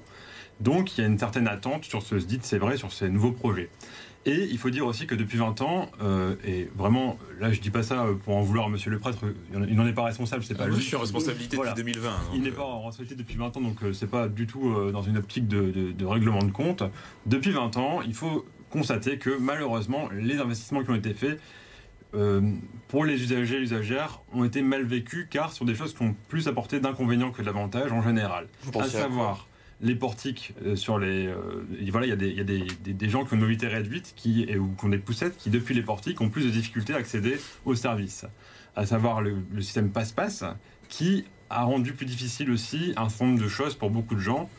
Donc 0.62 0.98
il 0.98 1.02
y 1.02 1.04
a 1.04 1.08
une 1.08 1.20
certaine 1.20 1.48
attente 1.48 1.84
sur 1.84 2.04
ce 2.04 2.20
SDIT, 2.20 2.40
c'est 2.44 2.58
vrai, 2.58 2.78
sur 2.78 2.94
ces 2.94 3.10
nouveaux 3.10 3.32
projets. 3.32 3.70
Et 4.28 4.48
il 4.52 4.60
faut 4.60 4.70
dire 4.70 4.86
aussi 4.86 5.08
que 5.08 5.16
depuis 5.16 5.40
20 5.40 5.62
ans, 5.62 5.90
euh, 6.04 6.36
et 6.46 6.70
vraiment, 6.76 7.18
là 7.40 7.52
je 7.52 7.60
dis 7.60 7.72
pas 7.72 7.82
ça 7.82 8.06
pour 8.24 8.38
en 8.38 8.44
vouloir 8.44 8.68
à 8.68 8.70
monsieur 8.70 8.92
le 8.92 9.00
prêtre, 9.00 9.26
il 9.52 9.76
n'en 9.76 9.88
est 9.88 9.94
pas 9.94 10.04
responsable, 10.04 10.44
c'est 10.44 10.54
pas 10.54 10.68
lui. 10.68 10.76
Je 10.76 10.82
suis 10.82 10.96
en 10.96 11.00
responsabilité 11.00 11.58
depuis 11.58 11.74
2020. 11.76 12.10
Il 12.36 12.44
n'est 12.44 12.52
pas 12.52 12.64
en 12.64 12.78
responsabilité 12.86 13.16
depuis 13.16 13.36
20 13.36 13.58
ans, 13.58 13.62
donc 13.62 13.80
c'est 13.94 14.10
pas 14.10 14.30
du 14.30 14.46
tout 14.46 14.92
dans 14.92 15.02
une 15.02 15.18
optique 15.18 15.48
de, 15.48 15.92
de 15.92 16.06
règlement 16.06 16.44
de 16.44 16.52
compte. 16.52 16.84
Depuis 17.26 17.52
20 17.52 17.78
ans, 17.78 18.02
il 18.04 18.14
faut 18.14 18.46
constater 18.72 19.18
que 19.18 19.38
malheureusement, 19.38 20.10
les 20.12 20.40
investissements 20.40 20.84
qui 20.84 20.90
ont 20.90 20.96
été 20.96 21.14
faits 21.14 21.40
euh, 22.14 22.42
pour 22.88 23.06
les 23.06 23.22
usagers 23.22 23.58
et 23.58 23.62
usagères 23.62 24.22
ont 24.34 24.44
été 24.44 24.62
mal 24.62 24.84
vécus 24.84 25.28
car 25.30 25.54
sur 25.54 25.66
des 25.66 25.76
choses 25.76 25.94
qui 25.94 26.02
ont 26.02 26.16
plus 26.28 26.48
apporté 26.48 26.80
d'inconvénients 26.80 27.32
que 27.32 27.42
d'avantages 27.42 27.92
en 27.92 28.02
général. 28.02 28.48
à 28.78 28.84
savoir 28.84 29.48
les 29.80 29.96
portiques 29.96 30.54
euh, 30.66 30.76
sur 30.76 31.00
les. 31.00 31.28
Euh, 31.28 31.66
voilà, 31.90 32.08
il 32.08 32.10
y 32.10 32.14
a, 32.14 32.16
des, 32.16 32.32
y 32.32 32.42
a 32.42 32.44
des, 32.44 32.66
des, 32.94 33.10
gens 33.10 33.24
qui 33.24 33.34
ont 33.34 33.36
une 33.36 33.42
mobilité 33.42 33.68
réduite 33.68 34.14
qui, 34.16 34.46
ou 34.58 34.76
qui 34.78 34.86
ont 34.86 34.90
des 34.90 34.98
poussettes 34.98 35.38
qui, 35.38 35.50
depuis 35.50 35.74
les 35.74 35.82
portiques, 35.82 36.20
ont 36.22 36.30
plus 36.30 36.46
de 36.46 36.50
difficultés 36.50 36.94
à 36.94 36.98
accéder 36.98 37.40
aux 37.66 37.76
services. 37.76 38.26
À 38.76 38.86
savoir 38.86 39.22
le, 39.22 39.38
le 39.54 39.62
système 39.62 39.90
passe-passe 39.90 40.44
qui 40.88 41.26
a 41.52 41.64
rendu 41.64 41.94
plus 41.94 42.06
difficile 42.06 42.52
aussi 42.52 42.94
un 42.98 43.10
certain 43.10 43.26
nombre 43.26 43.44
de 43.44 43.48
choses 43.48 43.76
pour 43.76 43.90
beaucoup 43.90 44.16
de 44.16 44.20
gens 44.20 44.50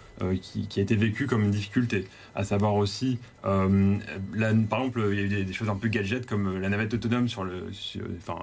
qui, 0.40 0.78
a 0.78 0.82
été 0.82 0.94
vécu 0.94 1.26
comme 1.26 1.42
une 1.42 1.50
difficulté. 1.50 2.06
À 2.36 2.44
savoir 2.44 2.76
aussi, 2.76 3.18
euh, 3.44 3.96
par 4.70 4.80
exemple, 4.80 5.08
il 5.10 5.16
y 5.16 5.20
a 5.20 5.24
eu 5.24 5.44
des, 5.44 5.52
choses 5.52 5.68
un 5.68 5.74
peu 5.74 5.88
gadgets 5.88 6.26
comme 6.26 6.60
la 6.60 6.68
navette 6.68 6.94
autonome 6.94 7.28
sur 7.28 7.42
le, 7.42 7.66
enfin, 8.18 8.38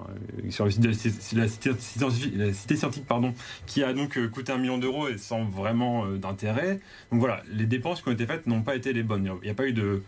sur 0.50 0.66
le 0.66 0.72
site 0.72 0.82
de 0.82 1.40
la, 1.40 1.48
cité, 1.48 2.76
scientifique, 2.76 3.06
pardon, 3.08 3.34
qui 3.66 3.84
a 3.84 3.94
donc 3.94 4.20
coûté 4.32 4.52
un 4.52 4.58
million 4.58 4.78
d'euros 4.78 5.08
et 5.08 5.18
sans 5.18 5.46
vraiment 5.46 6.06
d'intérêt. 6.08 6.82
Donc 7.12 7.22
voilà, 7.22 7.44
les 7.50 7.66
dépenses 7.66 8.02
qui 8.02 8.10
ont 8.10 8.14
été 8.14 8.26
faites 8.26 8.46
n'ont 8.46 8.64
pas 8.64 8.76
été 8.76 8.92
les 8.92 9.04
bonnes. 9.04 9.32
Il 9.42 9.46
n'y 9.46 9.52
a 9.52 9.56
pas 9.56 9.68
eu 9.68 9.74
de 9.74 10.02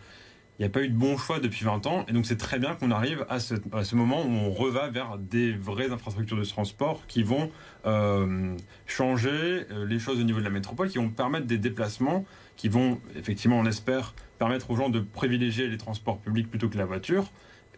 il 0.61 0.65
n'y 0.65 0.67
a 0.67 0.73
pas 0.73 0.83
eu 0.83 0.89
de 0.89 0.95
bon 0.95 1.17
choix 1.17 1.39
depuis 1.39 1.65
20 1.65 1.87
ans. 1.87 2.05
Et 2.07 2.13
donc, 2.13 2.27
c'est 2.27 2.37
très 2.37 2.59
bien 2.59 2.75
qu'on 2.75 2.91
arrive 2.91 3.25
à 3.29 3.39
ce, 3.39 3.95
moment 3.95 4.21
où 4.21 4.29
on 4.29 4.51
reva 4.51 4.89
vers 4.89 5.17
des 5.17 5.53
vraies 5.53 5.91
infrastructures 5.91 6.37
de 6.37 6.45
transport 6.45 7.07
qui 7.07 7.23
vont 7.23 7.49
euh, 7.87 8.55
changer 8.85 9.65
euh, 9.71 9.87
les 9.87 9.97
choses 9.97 10.19
au 10.19 10.23
niveau 10.23 10.37
de 10.37 10.43
la 10.43 10.51
métropole, 10.51 10.89
qui 10.89 10.99
vont 10.99 11.09
permettre 11.09 11.47
des 11.47 11.57
déplacements, 11.57 12.25
qui 12.57 12.69
vont, 12.69 13.01
effectivement, 13.15 13.57
on 13.57 13.65
espère, 13.65 14.13
permettre 14.37 14.69
aux 14.69 14.75
gens 14.75 14.89
de 14.89 14.99
privilégier 14.99 15.67
les 15.67 15.79
transports 15.79 16.19
publics 16.19 16.47
plutôt 16.47 16.69
que 16.69 16.77
la 16.77 16.85
voiture. 16.85 17.31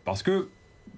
Parce 0.04 0.22
que 0.22 0.50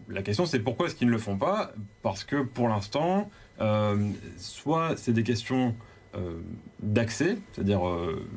la 0.10 0.24
question, 0.24 0.48
c'est 0.48 0.62
pourquoi 0.62 0.88
est-ce 0.88 0.96
qu'ils 0.96 1.06
ne 1.06 1.14
le 1.14 1.20
font 1.20 1.38
pas? 1.38 1.72
Parce 2.02 2.24
que 2.24 2.42
pour 2.42 2.68
l'instant, 2.68 3.30
euh, 3.62 4.10
soit 4.38 4.98
c'est 4.98 5.14
des 5.14 5.24
questions 5.24 5.76
d'accès, 6.82 7.38
c'est-à-dire 7.52 7.82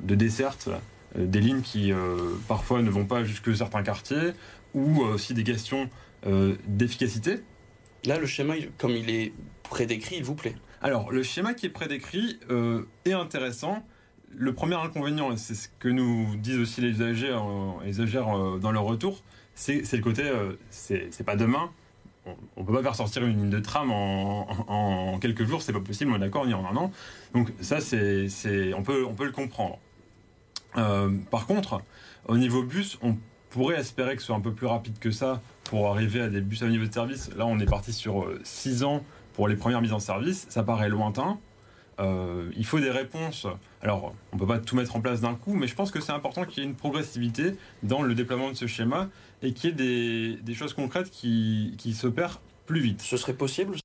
de 0.02 0.14
desserte 0.16 0.68
des 1.14 1.40
lignes 1.40 1.62
qui 1.62 1.92
euh, 1.92 2.34
parfois 2.46 2.82
ne 2.82 2.90
vont 2.90 3.06
pas 3.06 3.24
jusque 3.24 3.54
certains 3.56 3.82
quartiers, 3.82 4.32
ou 4.74 5.02
euh, 5.02 5.14
aussi 5.14 5.34
des 5.34 5.44
questions 5.44 5.88
d'efficacité. 6.66 7.36
Là, 8.04 8.18
le 8.18 8.26
schéma, 8.26 8.54
comme 8.76 8.90
il 8.90 9.08
est 9.08 9.32
prédécrit, 9.62 10.16
il 10.16 10.24
vous 10.24 10.34
plaît 10.34 10.56
Alors, 10.82 11.12
le 11.12 11.22
schéma 11.22 11.54
qui 11.54 11.66
est 11.66 11.70
prédécrit 11.70 12.40
est 13.04 13.12
intéressant. 13.12 13.84
Le 14.34 14.52
premier 14.52 14.74
inconvénient, 14.74 15.30
et 15.30 15.36
c'est 15.36 15.54
ce 15.54 15.68
que 15.78 15.88
nous 15.88 16.34
disent 16.34 16.58
aussi 16.58 16.80
les 16.80 16.88
usagers, 16.88 17.38
les 17.84 18.60
dans 18.60 18.72
leur 18.72 18.82
retour, 18.82 19.22
c'est 19.54 19.92
le 19.92 20.02
côté, 20.02 20.24
c'est 20.70 21.24
pas 21.24 21.36
demain, 21.36 21.70
on 22.56 22.62
ne 22.62 22.66
peut 22.66 22.72
pas 22.72 22.82
faire 22.82 22.94
sortir 22.96 23.24
une 23.24 23.36
ligne 23.36 23.50
de 23.50 23.60
tram 23.60 23.90
en, 23.90 25.18
quelques 25.20 25.44
jours, 25.44 25.62
c'est 25.62 25.72
pas 25.72 25.80
possible, 25.80 26.10
on 26.12 26.16
est 26.16 26.20
d'accord, 26.20 26.46
ni 26.46 26.54
en 26.54 26.66
un 26.66 26.76
an. 26.76 26.92
Donc 27.32 27.52
ça, 27.60 27.80
c'est, 27.80 28.28
on, 28.74 28.82
peut, 28.82 29.04
on 29.06 29.14
peut 29.14 29.24
le 29.24 29.32
comprendre. 29.32 29.78
Euh, 30.76 31.10
par 31.30 31.46
contre, 31.46 31.80
au 32.26 32.36
niveau 32.36 32.62
bus, 32.62 32.98
on 33.02 33.16
pourrait 33.50 33.80
espérer 33.80 34.14
que 34.14 34.20
ce 34.20 34.26
soit 34.26 34.36
un 34.36 34.40
peu 34.40 34.52
plus 34.52 34.66
rapide 34.66 34.98
que 34.98 35.10
ça 35.10 35.40
pour 35.64 35.88
arriver 35.88 36.20
à 36.20 36.28
des 36.28 36.40
bus 36.40 36.62
à 36.62 36.68
niveau 36.68 36.86
de 36.86 36.92
service. 36.92 37.30
Là, 37.36 37.46
on 37.46 37.58
est 37.58 37.66
parti 37.66 37.92
sur 37.92 38.28
6 38.44 38.82
euh, 38.82 38.86
ans 38.86 39.04
pour 39.34 39.48
les 39.48 39.56
premières 39.56 39.80
mises 39.80 39.92
en 39.92 39.98
service. 39.98 40.46
Ça 40.50 40.62
paraît 40.62 40.88
lointain. 40.88 41.38
Euh, 42.00 42.50
il 42.56 42.64
faut 42.64 42.78
des 42.78 42.90
réponses. 42.90 43.46
Alors, 43.82 44.14
on 44.32 44.36
ne 44.36 44.40
peut 44.40 44.46
pas 44.46 44.58
tout 44.58 44.76
mettre 44.76 44.94
en 44.94 45.00
place 45.00 45.20
d'un 45.20 45.34
coup, 45.34 45.54
mais 45.54 45.66
je 45.66 45.74
pense 45.74 45.90
que 45.90 46.00
c'est 46.00 46.12
important 46.12 46.44
qu'il 46.44 46.62
y 46.62 46.66
ait 46.66 46.68
une 46.68 46.76
progressivité 46.76 47.56
dans 47.82 48.02
le 48.02 48.14
déploiement 48.14 48.50
de 48.50 48.54
ce 48.54 48.66
schéma 48.66 49.08
et 49.42 49.52
qu'il 49.52 49.70
y 49.70 49.72
ait 49.72 50.36
des, 50.36 50.54
choses 50.54 50.74
concrètes 50.74 51.10
qui, 51.10 51.74
qui 51.76 51.94
s'opèrent 51.94 52.40
plus 52.66 52.80
vite. 52.80 53.02
Ce 53.02 53.16
serait 53.16 53.34
possible 53.34 53.76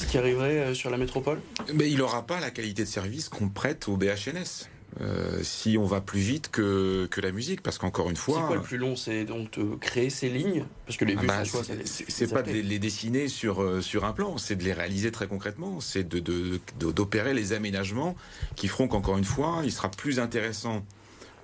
ce 0.00 0.06
qui 0.06 0.18
arriverait 0.18 0.74
sur 0.74 0.90
la 0.90 0.96
métropole? 0.96 1.40
Mais 1.74 1.90
il 1.90 1.98
n'aura 1.98 2.26
pas 2.26 2.40
la 2.40 2.50
qualité 2.50 2.82
de 2.82 2.88
service 2.88 3.28
qu'on 3.28 3.48
prête 3.48 3.88
au 3.88 3.96
BHNS. 3.96 4.68
Euh, 5.00 5.42
si 5.42 5.78
on 5.78 5.86
va 5.86 6.02
plus 6.02 6.20
vite 6.20 6.50
que, 6.50 7.06
que 7.10 7.22
la 7.22 7.32
musique, 7.32 7.62
parce 7.62 7.78
qu'encore 7.78 8.10
une 8.10 8.16
fois. 8.16 8.40
C'est 8.40 8.46
quoi 8.46 8.56
le 8.56 8.62
plus 8.62 8.76
long 8.76 8.94
C'est 8.94 9.24
donc 9.24 9.58
de 9.58 9.74
créer 9.76 10.10
ces 10.10 10.28
lignes? 10.28 10.66
Parce 10.86 10.98
que 10.98 11.06
les 11.06 11.16
bus, 11.16 11.26
bah, 11.26 11.42
c'est 11.84 12.30
pas 12.30 12.42
de 12.42 12.52
les 12.52 12.78
dessiner 12.78 13.28
sur, 13.28 13.62
euh, 13.62 13.80
sur 13.80 14.04
un 14.04 14.12
plan, 14.12 14.36
c'est 14.36 14.56
de 14.56 14.64
les 14.64 14.74
réaliser 14.74 15.10
très 15.10 15.26
concrètement, 15.26 15.80
c'est 15.80 16.06
d'opérer 16.06 17.30
de, 17.30 17.34
de, 17.34 17.40
les 17.40 17.52
aménagements 17.54 18.16
qui 18.54 18.68
feront 18.68 18.86
qu'encore 18.86 19.16
une 19.16 19.24
fois, 19.24 19.62
il 19.64 19.72
sera 19.72 19.90
plus 19.90 20.20
intéressant 20.20 20.84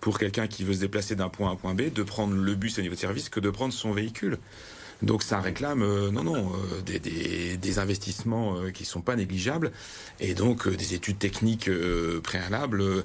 pour 0.00 0.18
quelqu'un 0.18 0.46
qui 0.46 0.62
veut 0.62 0.74
se 0.74 0.80
déplacer 0.80 1.16
d'un 1.16 1.28
point 1.28 1.48
à 1.48 1.52
un 1.52 1.56
point 1.56 1.74
B 1.74 1.92
de 1.92 2.02
prendre 2.02 2.34
le 2.34 2.54
bus 2.54 2.78
au 2.78 2.82
niveau 2.82 2.94
de 2.94 3.00
service 3.00 3.30
que 3.30 3.40
de 3.40 3.50
prendre 3.50 3.72
son 3.72 3.92
véhicule. 3.92 4.38
Donc 5.02 5.22
ça 5.22 5.40
réclame, 5.40 5.82
euh, 5.82 6.10
non, 6.10 6.24
non, 6.24 6.52
euh, 6.52 6.80
des, 6.82 6.98
des, 6.98 7.56
des, 7.56 7.78
investissements 7.78 8.56
euh, 8.56 8.70
qui 8.70 8.84
sont 8.84 9.00
pas 9.00 9.14
négligeables 9.14 9.70
et 10.18 10.34
donc 10.34 10.68
des 10.68 10.94
études 10.94 11.18
techniques 11.18 11.70
préalables 12.22 13.04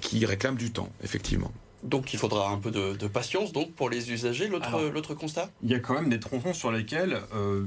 qui 0.00 0.24
réclament 0.24 0.56
du 0.56 0.70
temps, 0.70 0.88
effectivement. 1.02 1.50
Donc 1.82 2.14
il 2.14 2.18
faudra 2.18 2.50
un 2.50 2.58
peu 2.58 2.70
de, 2.70 2.96
de 2.96 3.06
patience 3.08 3.52
donc 3.52 3.72
pour 3.72 3.90
les 3.90 4.12
usagers. 4.12 4.48
L'autre, 4.48 4.90
l'autre 4.94 5.14
constat? 5.14 5.50
Il 5.62 5.70
y 5.70 5.74
a 5.74 5.80
quand 5.80 5.94
même 5.94 6.08
des 6.08 6.20
tronçons 6.20 6.54
sur 6.54 6.70
lesquels 6.72 7.20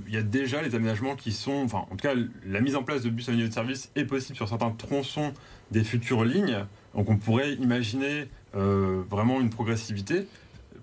il 0.07 0.13
y 0.13 0.17
a 0.17 0.23
déjà 0.23 0.61
les 0.61 0.73
aménagements 0.73 1.15
qui 1.15 1.31
sont, 1.31 1.63
enfin 1.63 1.85
en 1.91 1.95
tout 1.95 2.07
cas 2.07 2.15
la 2.45 2.61
mise 2.61 2.75
en 2.75 2.83
place 2.83 3.03
de 3.03 3.09
bus 3.09 3.29
à 3.29 3.33
niveau 3.33 3.47
de 3.47 3.53
service 3.53 3.91
est 3.95 4.05
possible 4.05 4.35
sur 4.35 4.47
certains 4.47 4.71
tronçons 4.71 5.33
des 5.71 5.83
futures 5.83 6.23
lignes. 6.23 6.65
Donc 6.95 7.09
on 7.09 7.17
pourrait 7.17 7.53
imaginer 7.53 8.27
vraiment 8.53 9.39
une 9.39 9.49
progressivité. 9.49 10.25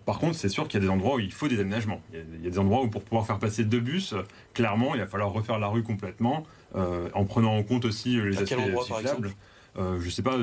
Par 0.06 0.18
contre, 0.18 0.34
c'est 0.34 0.48
sûr 0.48 0.68
qu'il 0.68 0.80
y 0.80 0.84
a 0.84 0.86
des 0.86 0.92
endroits 0.92 1.16
où 1.16 1.20
il 1.20 1.32
faut 1.32 1.48
des 1.48 1.60
aménagements. 1.60 2.00
Il 2.12 2.44
y, 2.44 2.46
a, 2.46 2.50
des 2.50 2.58
endroits 2.58 2.82
où 2.82 2.88
pour 2.88 3.02
pouvoir 3.02 3.26
faire 3.26 3.38
passer 3.38 3.64
deux 3.64 3.80
bus, 3.80 4.14
clairement, 4.52 4.94
il 4.94 5.00
va 5.00 5.06
falloir 5.06 5.32
refaire 5.32 5.58
la 5.58 5.68
rue 5.68 5.82
complètement, 5.82 6.44
euh, 6.76 7.08
en 7.14 7.24
prenant 7.24 7.56
en 7.56 7.62
compte 7.62 7.84
aussi 7.86 8.18
euh, 8.18 8.28
les 8.28 8.38
aspects 8.38 8.58
cyclables. 8.86 9.30
Euh, 9.76 9.98
je 10.00 10.10
sais 10.10 10.22
pas, 10.22 10.36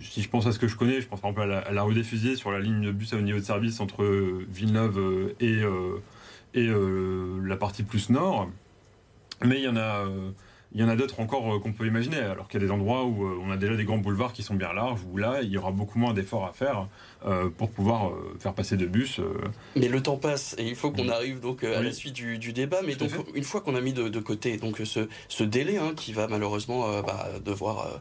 si 0.00 0.22
je 0.22 0.28
pense 0.28 0.46
à 0.46 0.52
ce 0.52 0.58
que 0.58 0.68
je 0.68 0.76
connais, 0.76 1.00
je 1.00 1.08
pense 1.08 1.20
par 1.20 1.30
exemple 1.30 1.52
à 1.52 1.70
la, 1.70 1.82
rue 1.82 1.94
des 1.94 2.04
Fusées 2.04 2.36
sur 2.36 2.50
la 2.50 2.60
ligne 2.60 2.82
de 2.82 2.92
bus 2.92 3.12
à 3.12 3.16
haut 3.16 3.20
niveau 3.20 3.38
de 3.38 3.44
service 3.44 3.80
entre 3.80 4.04
Villeneuve 4.48 5.34
et, 5.40 5.60
et 6.54 6.70
la 7.44 7.56
partie 7.56 7.82
plus 7.82 8.08
nord. 8.08 8.48
Mais 9.44 9.58
il 9.58 9.64
y 9.64 9.68
en 9.68 9.76
a 9.76 10.06
il 10.72 10.80
y 10.80 10.84
en 10.84 10.88
a 10.88 10.96
d'autres 10.96 11.20
encore 11.20 11.52
euh, 11.52 11.58
qu'on 11.58 11.72
peut 11.72 11.86
imaginer, 11.86 12.18
alors 12.18 12.48
qu'il 12.48 12.60
y 12.60 12.64
a 12.64 12.66
des 12.66 12.72
endroits 12.72 13.04
où 13.04 13.24
euh, 13.24 13.40
on 13.42 13.50
a 13.50 13.56
déjà 13.56 13.74
des 13.74 13.84
grands 13.84 13.98
boulevards 13.98 14.32
qui 14.32 14.42
sont 14.42 14.54
bien 14.54 14.72
larges, 14.72 15.00
où 15.10 15.16
là, 15.16 15.40
il 15.42 15.48
y 15.48 15.58
aura 15.58 15.72
beaucoup 15.72 15.98
moins 15.98 16.14
d'efforts 16.14 16.46
à 16.46 16.52
faire 16.52 16.80
euh, 16.80 16.84
pour 17.58 17.70
pouvoir 17.70 18.12
faire 18.38 18.54
passer 18.54 18.76
de 18.76 18.86
bus. 18.86 19.20
Mais 19.76 19.88
le 19.88 20.02
temps 20.02 20.16
passe 20.16 20.54
et 20.58 20.64
il 20.64 20.74
faut 20.74 20.90
qu'on 20.90 21.08
arrive 21.08 21.40
donc 21.40 21.64
à 21.64 21.82
la 21.82 21.92
suite 21.92 22.14
du, 22.14 22.52
débat. 22.52 22.80
Mais 22.84 22.94
donc, 22.94 23.10
une 23.34 23.44
fois 23.44 23.60
qu'on 23.60 23.74
a 23.74 23.80
mis 23.80 23.92
de, 23.92 24.20
côté 24.20 24.56
donc 24.56 24.80
ce, 24.84 25.08
ce 25.28 25.44
délai 25.44 25.78
hein, 25.78 25.92
qui 25.96 26.12
va 26.12 26.28
malheureusement 26.28 27.02
bah, 27.02 27.28
devoir 27.44 28.00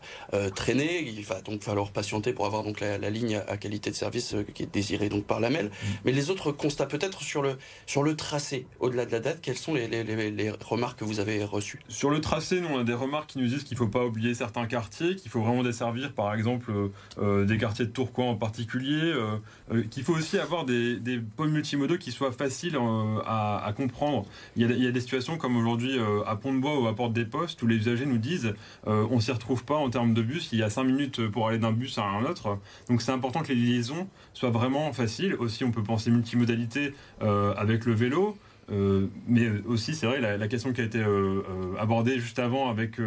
traîner, 0.56 1.02
il 1.02 1.24
va 1.24 1.42
donc 1.42 1.64
falloir 1.64 1.92
patienter 1.92 2.34
pour 2.34 2.46
avoir 2.46 2.64
donc 2.64 2.80
la, 2.80 2.98
ligne 3.10 3.42
à 3.48 3.58
qualité 3.58 3.90
de 3.90 3.96
service 3.96 4.36
qui 4.54 4.64
est 4.64 4.74
désirée 4.74 5.10
donc 5.10 5.26
par 5.26 5.40
la 5.40 5.50
MEL. 5.50 5.66
Mm. 5.66 5.88
Mais 6.06 6.12
les 6.12 6.30
autres 6.30 6.52
constats 6.52 6.86
peut-être 6.86 7.22
sur 7.22 7.42
le, 7.42 7.58
sur 7.86 8.04
le 8.04 8.16
tracé, 8.16 8.66
au-delà 8.80 9.06
de 9.06 9.12
la 9.12 9.20
date, 9.20 9.40
quelles 9.42 9.58
sont 9.58 9.74
les, 9.74 9.88
les, 9.88 10.32
les 10.32 10.52
remarques 10.62 11.00
que 11.00 11.06
vous 11.06 11.20
avez 11.20 11.44
reçues? 11.44 11.80
Sur 11.88 12.10
le 12.10 12.22
tracé, 12.22 12.62
on 12.70 12.80
a 12.80 12.84
des 12.84 12.94
remarques 12.94 13.32
qui 13.32 13.40
nous 13.40 13.48
disent 13.48 13.64
qu'il 13.64 13.76
ne 13.76 13.80
faut 13.80 13.88
pas 13.88 14.06
oublier 14.06 14.34
certains 14.34 14.66
quartiers, 14.66 15.16
qu'il 15.16 15.32
faut 15.32 15.42
vraiment 15.42 15.64
desservir, 15.64 16.14
par 16.14 16.34
exemple, 16.34 16.72
euh, 16.72 16.92
euh, 17.20 17.46
des 17.46 17.58
quartiers 17.58 17.86
de 17.86 17.92
Tourcoing 17.92 18.30
en 18.30 18.36
particulier, 18.36 19.09
euh, 19.14 19.84
qu'il 19.90 20.04
faut 20.04 20.14
aussi 20.14 20.38
avoir 20.38 20.66
des, 20.66 21.00
pôles 21.36 21.50
multimodaux 21.50 21.98
qui 21.98 22.12
soient 22.12 22.32
faciles 22.32 22.78
à, 23.26 23.74
comprendre. 23.76 24.26
Il 24.56 24.70
y, 24.70 24.88
a, 24.88 24.92
des 24.92 25.02
situations 25.02 25.38
comme 25.38 25.58
aujourd'hui 25.58 25.98
à 26.26 26.36
Pont-de-Bois 26.36 26.80
ou 26.80 26.88
à 26.88 26.96
Porte 26.96 27.14
des 27.14 27.26
Postes 27.26 27.62
où 27.62 27.68
les 27.68 27.78
usagers 27.78 28.06
nous 28.06 28.18
disent 28.18 28.54
on 28.86 29.20
s'y 29.20 29.32
retrouve 29.32 29.64
pas 29.64 29.76
en 29.76 29.90
termes 29.90 30.14
de 30.14 30.22
bus, 30.22 30.50
il 30.52 30.60
y 30.60 30.64
a 30.64 30.70
5 30.70 30.84
minutes 30.84 31.28
pour 31.28 31.48
aller 31.48 31.60
d'un 31.60 31.72
bus 31.72 31.98
à 31.98 32.04
un 32.04 32.26
autre. 32.26 32.58
Donc 32.90 33.02
c'est 33.02 33.12
important 33.12 33.42
que 33.42 33.50
les 33.50 33.56
liaisons 33.56 34.08
soient 34.34 34.50
vraiment 34.50 34.92
faciles. 34.94 35.36
Aussi, 35.36 35.64
on 35.64 35.72
peut 35.72 35.84
penser 35.84 36.12
multimodalité 36.12 36.94
avec 37.22 37.86
le 37.86 37.94
vélo. 37.94 38.38
Euh, 38.72 39.08
mais 39.28 39.50
aussi, 39.66 39.96
c'est 39.96 40.06
vrai, 40.06 40.20
la, 40.20 40.48
question 40.48 40.74
qui 40.74 40.82
a 40.82 40.84
été 40.84 41.00
euh, 41.00 41.42
euh, 41.50 41.76
abordée 41.80 42.20
juste 42.20 42.40
avant 42.40 42.70
avec 42.70 42.98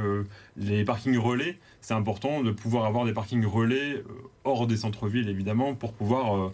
les 0.57 0.85
parkings 0.85 1.19
relais, 1.19 1.59
c'est 1.83 1.95
important 1.95 2.42
de 2.42 2.51
pouvoir 2.51 2.87
avoir 2.87 3.05
des 3.05 3.12
parkings 3.12 3.45
relais 3.45 4.03
hors 4.45 4.66
des 4.66 4.79
centres-villes, 4.79 5.29
évidemment, 5.29 5.75
pour 5.75 5.92
pouvoir 5.92 6.51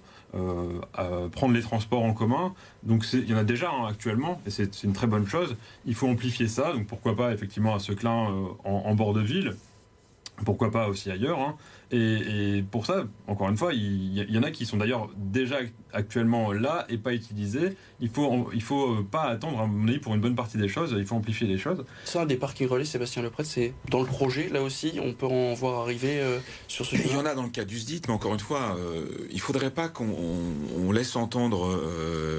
prendre 1.32 1.54
les 1.54 1.62
transports 1.62 2.02
en 2.02 2.12
commun. 2.12 2.54
Donc 2.82 3.06
il 3.12 3.28
y 3.28 3.34
en 3.34 3.36
a 3.36 3.44
déjà 3.44 3.70
hein, 3.70 3.86
actuellement, 3.86 4.40
et 4.46 4.50
c'est 4.50 4.82
une 4.82 4.92
très 4.92 5.06
bonne 5.06 5.26
chose. 5.26 5.56
Il 5.86 5.94
faut 5.94 6.08
amplifier 6.08 6.48
ça, 6.48 6.72
donc 6.72 6.86
pourquoi 6.86 7.14
pas 7.14 7.32
effectivement 7.32 7.74
à 7.74 7.78
Seclin 7.78 8.56
en, 8.64 8.70
en 8.70 8.94
bord 8.94 9.12
de 9.14 9.20
ville, 9.20 9.54
pourquoi 10.44 10.70
pas 10.70 10.88
aussi 10.88 11.10
ailleurs. 11.10 11.40
Hein. 11.40 11.56
Et, 11.90 12.62
pour 12.70 12.84
ça, 12.84 13.04
encore 13.26 13.48
une 13.48 13.56
fois, 13.56 13.72
il 13.72 14.30
y, 14.30 14.38
en 14.38 14.42
a 14.42 14.50
qui 14.50 14.66
sont 14.66 14.76
d'ailleurs 14.76 15.08
déjà 15.16 15.56
actuellement 15.92 16.52
là 16.52 16.84
et 16.90 16.98
pas 16.98 17.14
utilisés. 17.14 17.76
Il 18.00 18.10
faut, 18.10 18.50
il 18.52 18.62
faut 18.62 18.92
euh, 18.92 19.06
pas 19.10 19.22
attendre, 19.22 19.60
à 19.60 19.66
mon 19.66 19.88
avis, 19.88 19.98
pour 19.98 20.14
une 20.14 20.20
bonne 20.20 20.34
partie 20.34 20.58
des 20.58 20.68
choses. 20.68 20.94
Il 20.96 21.06
faut 21.06 21.14
amplifier 21.14 21.46
les 21.46 21.56
choses. 21.56 21.84
Ça, 22.04 22.26
des 22.26 22.36
parkings 22.36 22.68
relais, 22.68 22.84
Sébastien 22.84 23.22
Lepret, 23.22 23.44
c'est 23.44 23.72
dans 23.90 24.00
le 24.00 24.06
projet, 24.06 24.50
là 24.50 24.62
aussi, 24.62 25.00
on 25.02 25.14
peut 25.14 25.26
en 25.26 25.54
voir 25.54 25.80
arriver 25.80 26.20
euh, 26.20 26.38
sur 26.68 26.84
ce 26.84 26.94
Il 26.94 27.10
y 27.10 27.16
en 27.16 27.24
a 27.24 27.34
dans 27.34 27.44
le 27.44 27.48
cas 27.48 27.64
du 27.64 27.78
SDIT, 27.78 28.02
mais 28.06 28.14
encore 28.14 28.34
une 28.34 28.40
fois, 28.40 28.76
euh, 28.78 29.06
il 29.30 29.40
faudrait 29.40 29.70
pas 29.70 29.88
qu'on 29.88 30.92
laisse 30.92 31.16
entendre 31.16 31.80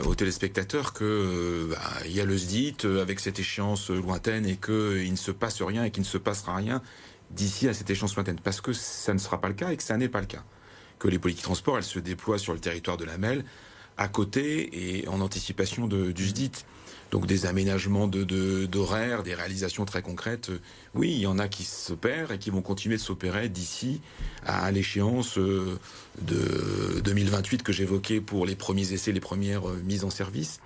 aux 0.06 0.16
téléspectateurs 0.16 0.94
que 0.94 1.68
bah, 1.72 1.78
il 2.06 2.12
y 2.12 2.22
a 2.22 2.26
le 2.26 2.38
SDIT 2.38 2.86
avec 3.02 3.20
cette 3.20 3.40
échéance 3.40 3.90
lointaine 3.90 4.46
et 4.46 4.58
qu'il 4.58 5.12
ne 5.12 5.18
se 5.18 5.32
passe 5.32 5.62
rien 5.62 5.84
et 5.84 5.92
qu'il 5.92 6.04
ne 6.04 6.08
se 6.08 6.18
passera 6.18 6.56
rien 6.56 6.82
d'ici 7.32 7.68
à 7.68 7.74
cette 7.74 7.90
échéance 7.90 8.16
lointaine, 8.16 8.40
parce 8.44 8.62
que 8.62 8.74
ça 8.74 9.14
ne 9.14 9.20
sera 9.20 9.40
pas 9.40 9.48
le 9.48 9.54
cas 9.54 9.72
et 9.72 9.78
que 9.78 9.84
ça 9.84 9.98
n'est 9.98 10.10
pas 10.10 10.22
le 10.22 10.28
cas. 10.28 10.44
Que 10.98 11.08
les 11.08 11.20
politiques 11.20 11.44
transports, 11.44 11.78
elles 11.78 11.84
se 11.84 12.00
déploient 12.00 12.40
sur 12.40 12.54
le 12.54 12.60
territoire 12.60 12.98
de 12.98 13.06
la 13.06 13.18
MEL, 13.18 13.46
à 13.98 14.08
côté 14.08 15.00
et 15.02 15.08
en 15.08 15.22
anticipation 15.22 15.88
de, 15.88 16.12
du 16.12 16.28
SDIT. 16.28 16.66
donc 17.12 17.26
des 17.26 17.46
aménagements 17.46 18.08
d'horaires, 18.08 19.20
de, 19.20 19.30
des 19.30 19.36
réalisations 19.36 19.86
très 19.86 20.02
concrètes. 20.02 20.52
oui, 20.94 21.12
il 21.12 21.20
y 21.20 21.28
en 21.28 21.38
a 21.38 21.48
qui 21.48 21.64
s'opèrent 21.64 22.32
et 22.32 22.40
qui 22.40 22.50
vont 22.50 22.62
continuer 22.62 22.96
de 22.96 23.02
s'opérer 23.02 23.50
d'ici 23.50 24.02
à 24.46 24.72
l'échéance 24.72 25.38
de 25.38 27.00
2028 27.04 27.64
que 27.64 27.74
j'évoquais 27.74 28.22
pour 28.22 28.46
les 28.46 28.56
premiers 28.56 28.94
essais, 28.94 29.12
les 29.12 29.20
premières 29.20 29.68
mises 29.84 30.06
en 30.06 30.10
service. 30.10 30.60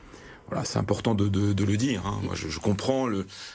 Voilà, 0.49 0.65
c'est 0.65 0.77
important 0.77 1.15
de, 1.15 1.23
le 1.63 1.77
dire. 1.77 2.05
Hein. 2.05 2.19
Moi, 2.23 2.35
je, 2.35 2.59
comprends 2.59 3.07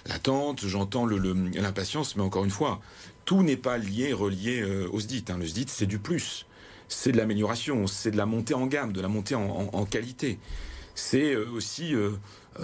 l'attente, 0.07 0.66
j'entends 0.66 1.07
l'impatience, 1.07 2.16
mais 2.16 2.22
encore 2.22 2.44
une 2.44 2.51
fois, 2.51 2.81
tout 3.24 3.42
n'est 3.42 3.57
pas 3.57 3.79
lié, 3.79 4.12
relié 4.12 4.64
au 4.90 4.98
SDIT. 4.98 5.27
Hein. 5.29 5.38
Le 5.38 5.46
SDIT, 5.46 5.68
c'est 5.68 5.87
du 5.87 5.98
plus 5.98 6.46
c'est 6.88 7.12
de 7.12 7.16
l'amélioration, 7.16 7.87
c'est 7.87 8.11
de 8.11 8.16
la 8.16 8.27
montée 8.27 8.55
en 8.55 8.66
gamme, 8.66 8.92
de 8.92 9.01
la 9.01 9.09
montée 9.09 9.35
en, 9.35 9.85
qualité. 9.85 10.38
C'est 10.94 11.35
euh, 11.35 11.46
aussi 11.53 11.94
euh, 11.94 12.12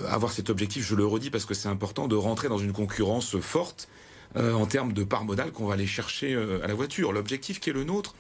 avoir 0.09 0.33
cet 0.33 0.51
objectif, 0.51 0.85
je 0.85 0.95
le 0.95 1.07
redis 1.07 1.31
parce 1.31 1.45
que 1.45 1.55
c'est 1.55 1.69
important, 1.69 2.09
de 2.09 2.17
rentrer 2.17 2.49
dans 2.49 2.59
une 2.59 2.73
concurrence 2.73 3.39
forte 3.39 3.89
euh, 4.37 4.55
en 4.55 4.67
termes 4.67 4.93
de 4.93 5.05
part 5.05 5.25
modale 5.25 5.53
qu'on 5.53 5.67
va 5.67 5.75
aller 5.75 5.87
chercher 5.87 6.35
à 6.35 6.67
la 6.67 6.75
voiture. 6.75 7.13
L'objectif 7.13 7.61
qui 7.61 7.71
est 7.71 7.75
le 7.75 7.85
nôtre, 7.85 8.15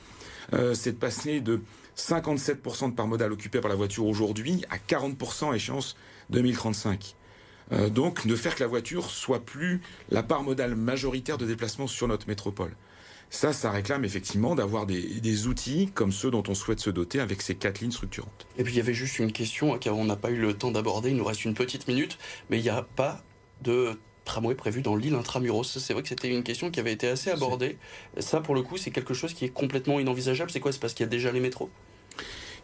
c'est 0.75 0.93
de 0.93 0.99
passer 0.99 1.41
de 1.41 1.63
57% 1.97 2.91
de 2.91 2.95
part 2.95 3.07
modale 3.07 3.33
occupée 3.33 3.61
par 3.61 3.69
la 3.69 3.77
voiture 3.77 4.07
aujourd'hui 4.07 4.65
à 4.71 4.77
40% 4.77 5.53
à 5.53 5.57
échéance 5.57 5.97
2035. 6.31 7.15
donc 7.91 8.27
de 8.27 8.37
faire 8.37 8.55
que 8.55 8.63
la 8.63 8.67
voiture 8.67 9.11
soit 9.11 9.45
plus 9.45 9.81
la 10.11 10.23
part 10.23 10.43
modale 10.43 10.75
majoritaire 10.75 11.39
de 11.39 11.47
déplacement 11.47 11.87
sur 11.87 12.09
notre 12.09 12.29
métropole. 12.29 12.75
Ça, 13.35 13.53
ça 13.53 13.73
réclame 13.73 14.05
effectivement 14.05 14.55
d'avoir 14.55 14.87
des, 14.87 15.47
outils 15.49 15.91
comme 15.93 16.13
ceux 16.13 16.31
dont 16.31 16.45
on 16.47 16.55
souhaite 16.55 16.79
se 16.79 16.89
doter 16.89 17.19
avec 17.19 17.43
ces 17.43 17.57
quatre 17.57 17.81
lignes 17.81 17.91
structurantes. 17.91 18.47
Et 18.59 18.63
puis 18.63 18.75
il 18.75 18.77
y 18.77 18.81
avait 18.81 18.95
juste 18.95 19.19
une 19.19 19.33
question 19.33 19.77
car 19.79 19.97
on 19.97 20.05
n'a 20.05 20.15
pas 20.15 20.31
eu 20.31 20.37
le 20.37 20.55
temps 20.55 20.71
d'aborder, 20.71 21.11
il 21.11 21.17
nous 21.17 21.25
reste 21.25 21.45
une 21.45 21.55
petite 21.55 21.89
minute, 21.89 22.17
mais 22.49 22.59
il 22.59 22.63
n'y 22.63 22.69
a 22.69 22.87
pas 22.95 23.25
de 23.63 23.99
tramway 24.25 24.55
prévu 24.55 24.83
dans 24.83 24.95
l'île 24.95 25.15
intramuros. 25.15 25.65
C'est 25.65 25.93
vrai 25.93 26.03
que 26.03 26.09
c'était 26.09 26.29
une 26.29 26.45
question 26.45 26.71
qui 26.71 26.79
avait 26.79 26.93
été 26.93 27.09
assez 27.09 27.29
abordée. 27.29 27.77
Ça, 28.19 28.41
pour 28.41 28.55
le 28.55 28.63
coup, 28.63 28.77
c'est 28.77 28.93
quelque 28.93 29.15
chose 29.15 29.35
qui 29.35 29.45
est 29.45 29.53
complètement 29.53 29.99
inenvisageable. 29.99 30.51
C'est 30.51 30.61
quoi? 30.61 30.73
C'est 30.73 30.81
parce 30.81 30.95
qu'il 30.95 31.05
y 31.05 31.09
a 31.09 31.11
déjà 31.11 31.33
les 31.33 31.41
métros? 31.41 31.71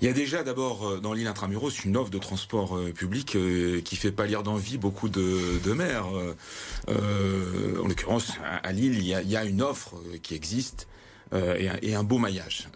Il 0.00 0.06
y 0.06 0.08
a 0.08 0.12
déjà 0.14 0.42
d'abord 0.42 0.88
euh, 0.88 1.00
dans 1.00 1.12
l'île 1.12 1.26
intramuros 1.26 1.84
une 1.84 1.96
offre 1.96 2.10
de 2.10 2.18
transport 2.18 2.76
euh, 2.76 2.92
public 2.92 3.36
euh, 3.36 3.80
qui 3.82 3.96
fait 3.96 4.12
pâlir 4.12 4.42
d'envie 4.42 4.78
beaucoup 4.78 5.08
de, 5.08 5.72
maires. 5.72 6.06
en 6.88 7.86
l'occurrence, 7.86 8.32
à, 8.62 8.72
Lille, 8.72 8.96
il 8.98 9.06
y, 9.06 9.36
a, 9.36 9.44
une 9.44 9.62
offre 9.62 9.94
qui 10.22 10.34
existe. 10.34 10.88
et, 11.32 11.94
un, 11.94 12.02
beau 12.02 12.18
maillage. 12.18 12.68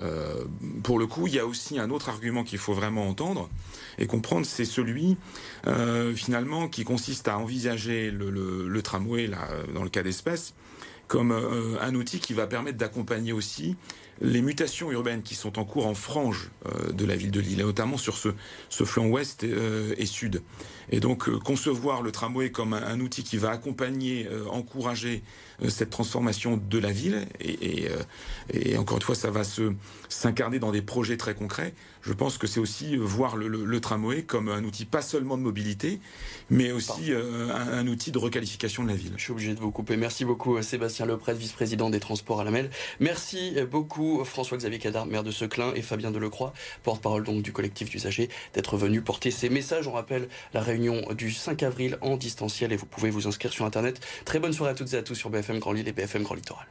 pour 0.84 0.98
le 0.98 1.06
coup, 1.06 1.26
il 1.26 1.34
y 1.34 1.38
a 1.40 1.46
aussi 1.46 1.78
un 1.78 1.90
autre 1.90 2.08
argument 2.08 2.44
qu'il 2.44 2.58
faut 2.58 2.72
vraiment 2.72 3.08
entendre 3.08 3.50
et 3.98 4.06
comprendre, 4.06 4.46
c'est 4.46 4.64
celui 4.64 5.16
finalement 6.14 6.68
qui 6.68 6.84
consiste 6.84 7.26
à 7.26 7.36
envisager 7.38 8.10
le, 8.12 8.80
tramway, 8.82 9.26
là, 9.26 9.48
dans 9.74 9.82
le 9.82 9.90
cas 9.90 10.04
d'espèce, 10.04 10.54
comme 11.08 11.32
un 11.32 11.94
outil 11.94 12.20
qui 12.20 12.32
va 12.32 12.46
permettre 12.46 12.78
d'accompagner 12.78 13.32
aussi 13.32 13.76
les 14.24 14.40
mutations 14.40 14.90
urbaines 14.90 15.22
qui 15.22 15.34
sont 15.34 15.58
en 15.58 15.64
cours 15.64 15.86
en 15.86 15.94
frange 15.94 16.50
euh, 16.66 16.92
de 16.92 17.04
la 17.04 17.14
ville 17.14 17.30
de 17.30 17.40
Lille, 17.40 17.60
et 17.60 17.64
notamment 17.64 17.98
sur 17.98 18.16
ce, 18.16 18.30
flanc 18.84 19.06
ouest 19.06 19.44
euh, 19.44 19.94
et, 19.98 20.06
sud. 20.06 20.42
Et 20.90 20.98
donc 21.00 21.28
euh, 21.28 21.38
concevoir 21.38 22.02
le 22.02 22.10
tramway 22.10 22.50
comme 22.50 22.72
un, 22.72 23.00
outil 23.00 23.22
qui 23.22 23.36
va 23.36 23.50
accompagner, 23.50 24.26
encourager 24.50 25.22
cette 25.68 25.90
transformation 25.90 26.56
de 26.56 26.78
la 26.78 26.90
ville, 26.90 27.26
et, 27.40 27.88
et 28.52 28.78
encore 28.78 28.96
une 28.96 29.02
fois, 29.02 29.14
ça 29.14 29.30
va 29.30 29.42
s'incarner 30.08 30.58
dans 30.58 30.72
des 30.72 30.82
projets 30.82 31.16
très 31.16 31.34
concrets. 31.34 31.74
Je 32.00 32.12
pense 32.12 32.38
que 32.38 32.46
c'est 32.46 32.60
aussi 32.60 32.96
voir 32.96 33.36
le, 33.36 33.80
tramway 33.80 34.22
comme 34.22 34.48
un 34.48 34.64
outil 34.64 34.84
pas 34.84 35.02
seulement 35.02 35.36
de 35.36 35.42
mobilité, 35.42 36.00
mais 36.50 36.72
aussi 36.72 37.12
un, 37.12 37.86
outil 37.86 38.10
de 38.10 38.18
requalification 38.18 38.82
de 38.84 38.88
la 38.88 38.94
ville. 38.94 39.12
Je 39.16 39.22
suis 39.22 39.32
obligé 39.32 39.54
de 39.54 39.60
vous 39.60 39.70
couper. 39.70 39.96
Merci 39.96 40.24
beaucoup 40.24 40.60
Sébastien 40.62 41.06
Lepret, 41.06 41.34
vice-président 41.34 41.90
des 41.90 42.00
Transports 42.00 42.40
à 42.40 42.44
la 42.44 42.50
MEL. 42.50 42.70
Merci 43.00 43.56
beaucoup 43.70 44.13
François-Xavier 44.22 44.78
Cadar, 44.78 45.06
maire 45.06 45.24
de 45.24 45.30
Seclin, 45.30 45.72
et 45.74 45.82
Fabien 45.82 46.10
Delecroix, 46.10 46.52
porte-parole 46.82 47.24
donc 47.24 47.42
du 47.42 47.52
collectif 47.52 47.90
d'usagers, 47.90 48.28
d'être 48.52 48.76
venus 48.76 49.02
porter 49.02 49.30
ces 49.30 49.48
messages. 49.48 49.88
On 49.88 49.92
rappelle 49.92 50.28
la 50.52 50.60
réunion 50.60 51.02
du 51.16 51.32
5 51.32 51.62
avril 51.62 51.98
en 52.00 52.16
distanciel 52.16 52.72
et 52.72 52.76
vous 52.76 52.86
pouvez 52.86 53.10
vous 53.10 53.26
inscrire 53.26 53.52
sur 53.52 53.64
Internet. 53.64 54.00
Très 54.24 54.38
bonne 54.38 54.52
soirée 54.52 54.72
à 54.72 54.74
toutes 54.74 54.92
et 54.94 54.96
à 54.96 55.02
tous 55.02 55.14
sur 55.14 55.30
BFM 55.30 55.58
Grand 55.58 55.72
Lille 55.72 55.88
et 55.88 55.92
BFM 55.92 56.22
Grand 56.22 56.34
Littoral. 56.34 56.66